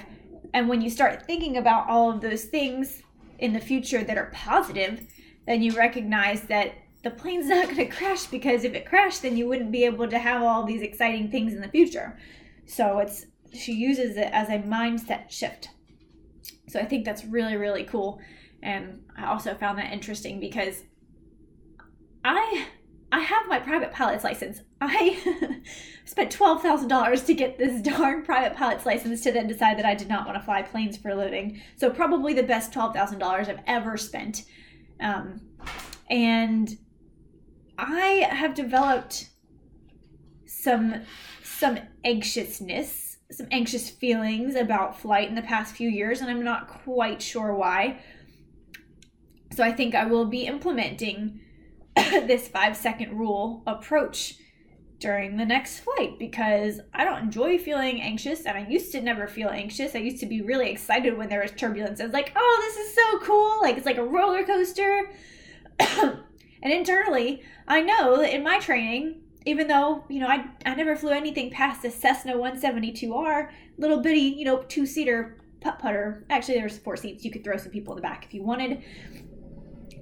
and 0.54 0.68
when 0.68 0.80
you 0.80 0.90
start 0.90 1.26
thinking 1.26 1.56
about 1.56 1.88
all 1.88 2.10
of 2.10 2.20
those 2.20 2.44
things 2.44 3.02
in 3.38 3.52
the 3.52 3.60
future 3.60 4.04
that 4.04 4.18
are 4.18 4.30
positive 4.32 5.06
then 5.46 5.62
you 5.62 5.72
recognize 5.72 6.42
that 6.42 6.74
the 7.02 7.10
plane's 7.10 7.46
not 7.48 7.64
going 7.64 7.76
to 7.76 7.86
crash 7.86 8.26
because 8.26 8.64
if 8.64 8.74
it 8.74 8.86
crashed 8.86 9.22
then 9.22 9.36
you 9.36 9.46
wouldn't 9.48 9.72
be 9.72 9.84
able 9.84 10.08
to 10.08 10.18
have 10.18 10.42
all 10.42 10.64
these 10.64 10.82
exciting 10.82 11.30
things 11.30 11.52
in 11.52 11.60
the 11.60 11.68
future. 11.68 12.18
So 12.66 12.98
it's 12.98 13.26
she 13.52 13.72
uses 13.72 14.16
it 14.16 14.30
as 14.32 14.48
a 14.48 14.58
mindset 14.58 15.30
shift. 15.30 15.68
So 16.68 16.80
i 16.80 16.84
think 16.84 17.04
that's 17.04 17.24
really 17.24 17.56
really 17.56 17.84
cool. 17.84 18.20
And 18.62 19.02
i 19.16 19.26
also 19.26 19.54
found 19.54 19.78
that 19.78 19.92
interesting 19.92 20.40
because 20.40 20.84
I 22.24 22.66
I 23.12 23.20
have 23.20 23.46
my 23.46 23.58
private 23.58 23.92
pilot's 23.92 24.24
license. 24.24 24.62
I 24.80 25.60
spent 26.06 26.32
twelve 26.32 26.62
thousand 26.62 26.88
dollars 26.88 27.22
to 27.24 27.34
get 27.34 27.58
this 27.58 27.82
darn 27.96 28.24
private 28.24 28.56
pilot's 28.56 28.86
license 28.86 29.20
to 29.22 29.32
then 29.32 29.46
decide 29.46 29.78
that 29.78 29.84
I 29.84 29.94
did 29.94 30.08
not 30.08 30.26
want 30.26 30.38
to 30.38 30.44
fly 30.44 30.62
planes 30.62 30.96
for 30.96 31.10
a 31.10 31.14
living. 31.14 31.60
So 31.76 31.90
probably 31.90 32.32
the 32.32 32.42
best 32.42 32.72
twelve 32.72 32.94
thousand 32.94 33.18
dollars 33.18 33.50
I've 33.50 33.60
ever 33.66 33.98
spent. 33.98 34.44
Um, 34.98 35.42
and 36.08 36.70
I 37.76 38.26
have 38.30 38.54
developed 38.54 39.28
some 40.46 41.02
some 41.42 41.78
anxiousness, 42.04 43.18
some 43.30 43.46
anxious 43.50 43.90
feelings 43.90 44.54
about 44.54 44.98
flight 44.98 45.28
in 45.28 45.34
the 45.34 45.42
past 45.42 45.76
few 45.76 45.90
years, 45.90 46.22
and 46.22 46.30
I'm 46.30 46.42
not 46.42 46.66
quite 46.66 47.20
sure 47.20 47.54
why. 47.54 48.00
So 49.52 49.62
I 49.62 49.70
think 49.70 49.94
I 49.94 50.06
will 50.06 50.24
be 50.24 50.46
implementing 50.46 51.41
this 52.26 52.48
five 52.48 52.76
second 52.76 53.18
rule 53.18 53.62
approach 53.66 54.36
during 55.02 55.36
the 55.36 55.44
next 55.44 55.80
flight 55.80 56.16
because 56.16 56.80
I 56.94 57.04
don't 57.04 57.24
enjoy 57.24 57.58
feeling 57.58 58.00
anxious 58.00 58.46
and 58.46 58.56
I 58.56 58.66
used 58.68 58.92
to 58.92 59.00
never 59.02 59.26
feel 59.26 59.48
anxious. 59.48 59.96
I 59.96 59.98
used 59.98 60.20
to 60.20 60.26
be 60.26 60.42
really 60.42 60.70
excited 60.70 61.18
when 61.18 61.28
there 61.28 61.42
was 61.42 61.50
turbulence. 61.50 62.00
I 62.00 62.04
was 62.04 62.12
like, 62.12 62.32
oh, 62.36 62.62
this 62.62 62.86
is 62.86 62.94
so 62.94 63.18
cool. 63.18 63.60
Like 63.60 63.76
it's 63.76 63.84
like 63.84 63.98
a 63.98 64.04
roller 64.04 64.44
coaster. 64.44 65.10
and 65.80 66.22
internally, 66.62 67.42
I 67.66 67.80
know 67.80 68.18
that 68.18 68.32
in 68.32 68.44
my 68.44 68.60
training, 68.60 69.22
even 69.44 69.66
though, 69.66 70.04
you 70.08 70.20
know, 70.20 70.28
I, 70.28 70.44
I 70.64 70.76
never 70.76 70.94
flew 70.94 71.10
anything 71.10 71.50
past 71.50 71.84
a 71.84 71.90
Cessna 71.90 72.34
172R, 72.34 73.50
little 73.78 74.00
bitty, 74.00 74.20
you 74.20 74.44
know, 74.44 74.62
two 74.68 74.86
seater 74.86 75.36
putt 75.60 75.80
putter. 75.80 76.24
Actually, 76.30 76.58
there's 76.58 76.78
four 76.78 76.96
seats. 76.96 77.24
You 77.24 77.32
could 77.32 77.42
throw 77.42 77.56
some 77.56 77.72
people 77.72 77.92
in 77.94 77.96
the 77.96 78.02
back 78.02 78.24
if 78.24 78.32
you 78.32 78.44
wanted 78.44 78.84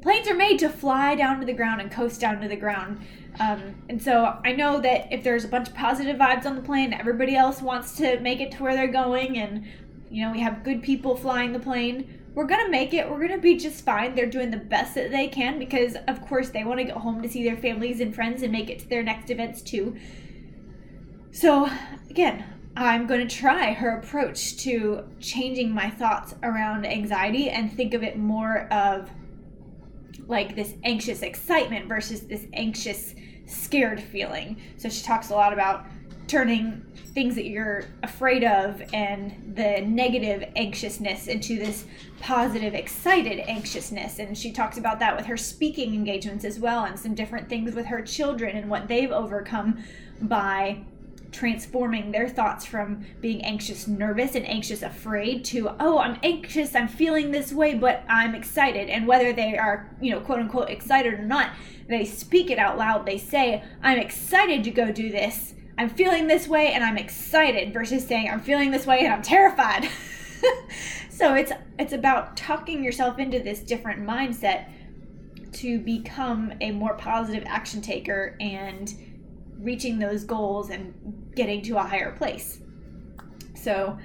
planes 0.03 0.29
are 0.29 0.35
made 0.35 0.59
to 0.61 0.69
fly 0.69 1.15
down 1.15 1.41
to 1.41 1.47
the 1.47 1.53
ground 1.53 1.81
and 1.81 1.91
coast 1.91 2.21
down 2.21 2.41
to 2.41 2.49
the 2.49 2.57
ground. 2.57 3.01
Um, 3.39 3.75
and 3.89 4.03
so 4.03 4.39
I 4.45 4.53
know 4.53 4.81
that 4.81 5.13
if 5.13 5.23
there's 5.23 5.45
a 5.45 5.49
bunch 5.49 5.69
of 5.69 5.75
positive 5.75 6.17
vibes 6.17 6.47
on 6.47 6.57
the 6.57 6.63
plane, 6.63 6.93
everybody 6.93 7.37
else 7.37 7.63
wants 7.63 7.97
to 7.97 8.19
make 8.21 8.41
it 8.41 8.51
to 8.53 8.63
where 8.63 8.75
they're 8.75 8.89
going, 8.89 9.39
and 9.39 9.67
you 10.11 10.25
know 10.25 10.33
we 10.33 10.41
have 10.41 10.65
good 10.65 10.83
people 10.83 11.17
flying 11.17 11.53
the 11.53 11.61
plane. 11.61 12.19
We're 12.35 12.47
gonna 12.47 12.71
make 12.71 12.95
it. 12.95 13.09
We're 13.09 13.21
gonna 13.21 13.41
be 13.41 13.57
just 13.57 13.85
fine. 13.85 14.15
They're 14.15 14.27
doing 14.27 14.51
the 14.51 14.57
best 14.57 14.95
that 14.95 15.11
they 15.11 15.29
can 15.29 15.59
because, 15.59 15.97
of 16.09 16.27
course, 16.27 16.51
they 16.51 16.65
want 16.65 16.79
to 16.81 16.85
get 16.85 16.97
home 16.97 17.23
to 17.23 17.29
see 17.29 17.45
their 17.45 17.57
families 17.57 18.01
and 18.01 18.15
friends 18.15 18.43
and 18.43 18.53
make 18.53 18.71
it 18.71 18.81
to 18.81 18.89
their 18.89 19.03
next 19.03 19.31
events 19.31 19.63
too. 19.63 19.97
So, 21.33 21.71
again, 22.09 22.45
I'm 22.77 23.07
going 23.07 23.27
to 23.27 23.37
try 23.37 23.73
her 23.73 23.99
approach 23.99 24.57
to 24.59 25.05
changing 25.21 25.73
my 25.73 25.91
thoughts 25.91 26.35
around 26.43 26.87
anxiety 26.87 27.51
and 27.51 27.73
think 27.73 27.95
of 27.95 28.03
it 28.03 28.17
more 28.17 28.69
of 28.73 29.11
like 30.31 30.55
this 30.55 30.75
anxious 30.85 31.23
excitement 31.23 31.87
versus 31.87 32.23
this 32.23 32.47
anxious 32.53 33.15
scared 33.47 34.01
feeling. 34.01 34.57
So 34.77 34.89
she 34.89 35.05
talks 35.05 35.31
a 35.31 35.35
lot 35.35 35.53
about 35.53 35.85
turning 36.29 36.81
things 37.13 37.35
that 37.35 37.45
you're 37.45 37.87
afraid 38.05 38.45
of 38.45 38.81
and 38.95 39.53
the 39.57 39.81
negative 39.81 40.49
anxiousness 40.55 41.27
into 41.27 41.57
this 41.57 41.85
positive 42.21 42.73
excited 42.73 43.41
anxiousness 43.49 44.21
and 44.21 44.39
she 44.39 44.53
talks 44.53 44.79
about 44.79 45.01
that 45.01 45.17
with 45.17 45.27
her 45.27 45.37
speaking 45.37 45.93
engagements 45.93 46.45
as 46.45 46.61
well 46.61 46.85
and 46.85 46.97
some 46.97 47.17
different 47.17 47.49
things 47.49 47.75
with 47.75 47.87
her 47.87 48.01
children 48.01 48.57
and 48.57 48.71
what 48.71 48.87
they've 48.87 49.11
overcome 49.11 49.83
by 50.21 50.79
transforming 51.33 52.11
their 52.11 52.29
thoughts 52.29 52.65
from 52.65 53.05
being 53.21 53.45
anxious, 53.45 53.87
nervous, 53.87 54.35
and 54.35 54.47
anxious, 54.47 54.83
afraid 54.83 55.45
to, 55.47 55.71
oh, 55.79 55.99
I'm 55.99 56.19
anxious, 56.23 56.75
I'm 56.75 56.89
feeling 56.89 57.31
this 57.31 57.53
way, 57.53 57.75
but 57.75 58.05
I'm 58.09 58.35
excited. 58.35 58.89
And 58.89 59.07
whether 59.07 59.33
they 59.33 59.57
are, 59.57 59.91
you 60.01 60.11
know, 60.11 60.21
quote 60.21 60.41
unquote 60.41 60.71
excited 60.71 61.15
or 61.15 61.25
not, 61.25 61.53
they 61.89 62.05
speak 62.05 62.51
it 62.51 62.59
out 62.59 62.79
loud. 62.79 63.07
They 63.07 63.19
say, 63.19 63.63
I'm 63.83 63.99
excited 63.99 64.65
to 64.65 64.71
go 64.71 64.93
do 64.93 65.11
this. 65.11 65.55
I'm 65.79 65.89
feeling 65.89 66.27
this 66.27 66.47
way 66.47 66.73
and 66.73 66.85
I'm 66.85 66.99
excited 66.99 67.73
versus 67.73 68.07
saying 68.07 68.29
I'm 68.29 68.41
feeling 68.41 68.71
this 68.71 68.87
way 68.87 69.01
and 69.01 69.13
I'm 69.13 69.23
terrified. 69.23 69.89
so 71.11 71.35
it's 71.35 71.53
it's 71.79 71.93
about 71.93 72.37
tucking 72.37 72.85
yourself 72.85 73.19
into 73.19 73.41
this 73.41 73.61
different 73.61 74.07
mindset 74.07 74.69
to 75.53 75.79
become 75.79 76.53
a 76.61 76.71
more 76.71 76.95
positive 76.95 77.45
action 77.47 77.81
taker 77.81 78.37
and 78.41 78.95
reaching 79.61 79.99
those 79.99 80.25
goals 80.25 80.71
and 80.71 81.33
getting 81.35 81.63
to 81.63 81.77
a 81.77 81.83
higher 81.83 82.13
place. 82.13 82.61
So, 83.55 83.99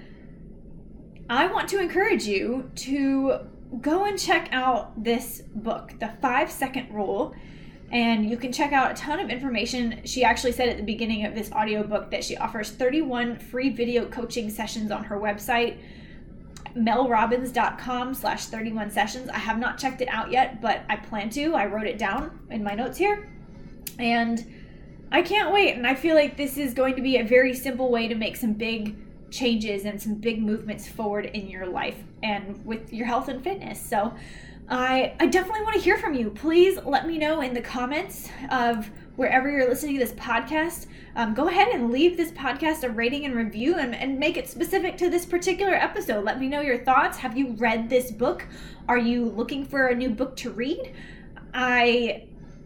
I 1.30 1.48
want 1.48 1.70
to 1.70 1.80
encourage 1.80 2.26
you 2.26 2.70
to 2.76 3.40
go 3.82 4.06
and 4.06 4.20
check 4.20 4.50
out 4.52 5.04
this 5.04 5.42
book, 5.56 5.94
The 6.00 6.10
Five 6.22 6.52
Second 6.52 6.94
Rule. 6.94 7.34
And 7.92 8.30
you 8.30 8.38
can 8.38 8.52
check 8.52 8.74
out 8.74 8.92
a 8.92 8.94
ton 8.94 9.20
of 9.20 9.30
information. 9.30 10.02
She 10.06 10.24
actually 10.24 10.52
said 10.52 10.70
at 10.70 10.78
the 10.78 10.84
beginning 10.84 11.26
of 11.26 11.36
this 11.36 11.52
audiobook 11.52 12.12
that 12.12 12.24
she 12.24 12.36
offers 12.38 12.70
31 12.72 13.38
free 13.38 13.70
video 13.70 14.06
coaching 14.06 14.50
sessions 14.50 14.92
on 14.92 15.04
her 15.04 15.20
website, 15.20 15.78
melrobbins.com 16.76 18.14
slash 18.14 18.46
31 18.46 18.92
sessions. 18.92 19.30
I 19.30 19.38
have 19.38 19.60
not 19.60 19.78
checked 19.78 20.02
it 20.02 20.10
out 20.10 20.32
yet, 20.32 20.62
but 20.62 20.82
I 20.90 20.98
plan 20.98 21.30
to. 21.32 21.56
I 21.56 21.68
wrote 21.68 21.88
it 21.88 21.98
down 21.98 22.40
in 22.50 22.64
my 22.64 22.74
notes 22.74 22.98
here. 22.98 23.30
And 23.98 24.46
I 25.12 25.22
can't 25.22 25.54
wait. 25.54 25.76
And 25.76 25.86
I 25.86 25.96
feel 25.96 26.16
like 26.16 26.38
this 26.38 26.58
is 26.58 26.74
going 26.74 26.96
to 26.96 27.02
be 27.02 27.18
a 27.18 27.24
very 27.24 27.54
simple 27.54 27.90
way 27.90 28.08
to 28.08 28.16
make 28.16 28.36
some 28.36 28.54
big 28.54 28.96
changes 29.32 29.86
and 29.86 30.02
some 30.02 30.16
big 30.16 30.42
movements 30.42 30.88
forward 30.88 31.26
in 31.26 31.48
your 31.50 31.66
life 31.66 31.98
and 32.24 32.64
with 32.66 32.92
your 32.94 33.06
health 33.06 33.28
and 33.28 33.44
fitness. 33.44 33.80
So 33.80 34.14
I, 34.68 35.14
I 35.20 35.28
definitely 35.28 35.62
want 35.62 35.76
to 35.76 35.82
hear 35.82 35.98
from 35.98 36.16
you. 36.16 36.32
Please 36.32 36.80
let 36.86 37.08
me 37.08 37.18
know 37.18 37.42
in 37.42 37.54
the 37.54 37.62
comments 37.62 38.30
of 38.50 38.90
wherever 39.16 39.50
you're 39.50 39.70
listening 39.70 39.94
to 39.94 40.00
this 40.00 40.14
podcast. 40.14 40.88
Um, 41.16 41.34
go 41.34 41.48
ahead 41.48 41.68
and 41.70 41.92
leave 41.92 42.18
this 42.18 42.32
podcast 42.32 42.84
a 42.84 42.90
rating 42.90 43.26
and 43.26 43.36
review 43.36 43.76
and, 43.76 43.96
and 43.96 44.20
make 44.20 44.38
it 44.38 44.50
specific 44.50 44.98
to 44.98 45.10
this 45.10 45.26
particular 45.26 45.74
episode. 45.74 46.26
Let 46.26 46.40
me 46.40 46.48
know 46.48 46.62
your 46.62 46.80
thoughts. 46.80 47.18
Have 47.20 47.38
you 47.38 47.52
read 47.54 47.90
this 47.90 48.12
book? 48.12 48.46
Are 48.88 48.98
you 48.98 49.26
looking 49.26 49.66
for 49.66 49.88
a 49.88 49.96
new 49.96 50.10
book 50.10 50.36
to 50.38 50.52
read? 50.52 50.94
I 51.54 52.26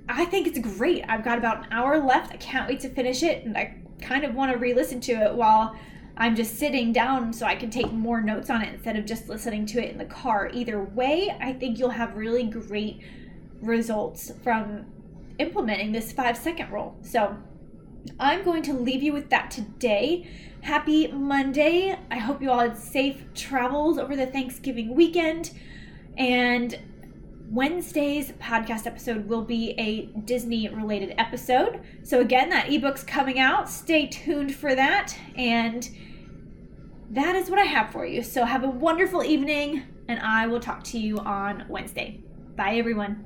I 0.10 0.26
think 0.26 0.48
it's 0.48 0.58
great. 0.58 1.06
I've 1.08 1.24
got 1.24 1.38
about 1.38 1.65
an 1.65 1.72
hour 1.72 2.00
left. 2.00 2.34
I 2.34 2.38
can't 2.38 2.67
wait 2.67 2.80
to 2.82 2.89
finish 2.89 3.22
it, 3.22 3.45
and 3.45 3.56
I 3.56 3.76
kind 4.02 4.26
of 4.26 4.34
want 4.34 4.52
to 4.52 4.58
re 4.58 4.74
listen 4.74 5.00
to 5.02 5.12
it 5.12 5.36
while 5.36 5.76
I'm 6.17 6.36
just 6.36 6.56
sitting 6.58 6.91
down 6.91 7.32
so 7.32 7.45
I 7.45 7.56
can 7.56 7.69
take 7.69 7.91
more 7.91 8.19
notes 8.19 8.50
on 8.50 8.63
it 8.63 8.74
instead 8.74 8.98
of 8.98 9.06
just 9.06 9.30
listening 9.30 9.65
to 9.67 9.84
it 9.84 9.91
in 9.91 9.98
the 10.00 10.06
car. 10.06 10.50
Either 10.52 10.84
way, 10.84 11.34
I 11.39 11.54
think 11.54 11.78
you'll 11.78 11.91
have 11.91 12.15
really 12.17 12.43
great 12.43 13.02
results 13.62 14.32
from 14.43 14.86
implementing 15.38 15.91
this 15.91 16.12
five 16.12 16.36
second 16.36 16.72
rule. 16.72 16.98
So 17.04 17.38
I'm 18.19 18.43
going 18.43 18.63
to 18.63 18.74
leave 18.74 19.04
you 19.04 19.13
with 19.13 19.30
that 19.30 19.52
today. 19.52 20.28
Happy 20.62 21.08
Monday. 21.08 21.98
I 22.10 22.17
hope 22.17 22.41
you 22.41 22.52
all 22.52 22.60
had 22.60 22.78
safe 22.78 23.24
travels 23.34 23.98
over 23.98 24.15
the 24.15 24.26
Thanksgiving 24.26 24.95
weekend. 24.95 25.52
And 26.17 26.78
Wednesday's 27.51 28.31
podcast 28.33 28.85
episode 28.85 29.27
will 29.27 29.41
be 29.41 29.71
a 29.79 30.05
Disney 30.19 30.69
related 30.69 31.15
episode. 31.17 31.81
So, 32.03 32.19
again, 32.19 32.49
that 32.49 32.71
ebook's 32.71 33.03
coming 33.03 33.39
out. 33.39 33.67
Stay 33.67 34.05
tuned 34.05 34.53
for 34.53 34.75
that. 34.75 35.17
And 35.35 35.89
that 37.09 37.35
is 37.35 37.49
what 37.49 37.57
I 37.57 37.63
have 37.63 37.91
for 37.91 38.05
you. 38.05 38.21
So, 38.21 38.45
have 38.45 38.63
a 38.63 38.69
wonderful 38.69 39.23
evening, 39.23 39.81
and 40.07 40.19
I 40.19 40.45
will 40.45 40.59
talk 40.59 40.83
to 40.85 40.99
you 40.99 41.17
on 41.17 41.65
Wednesday. 41.69 42.21
Bye, 42.55 42.75
everyone. 42.75 43.25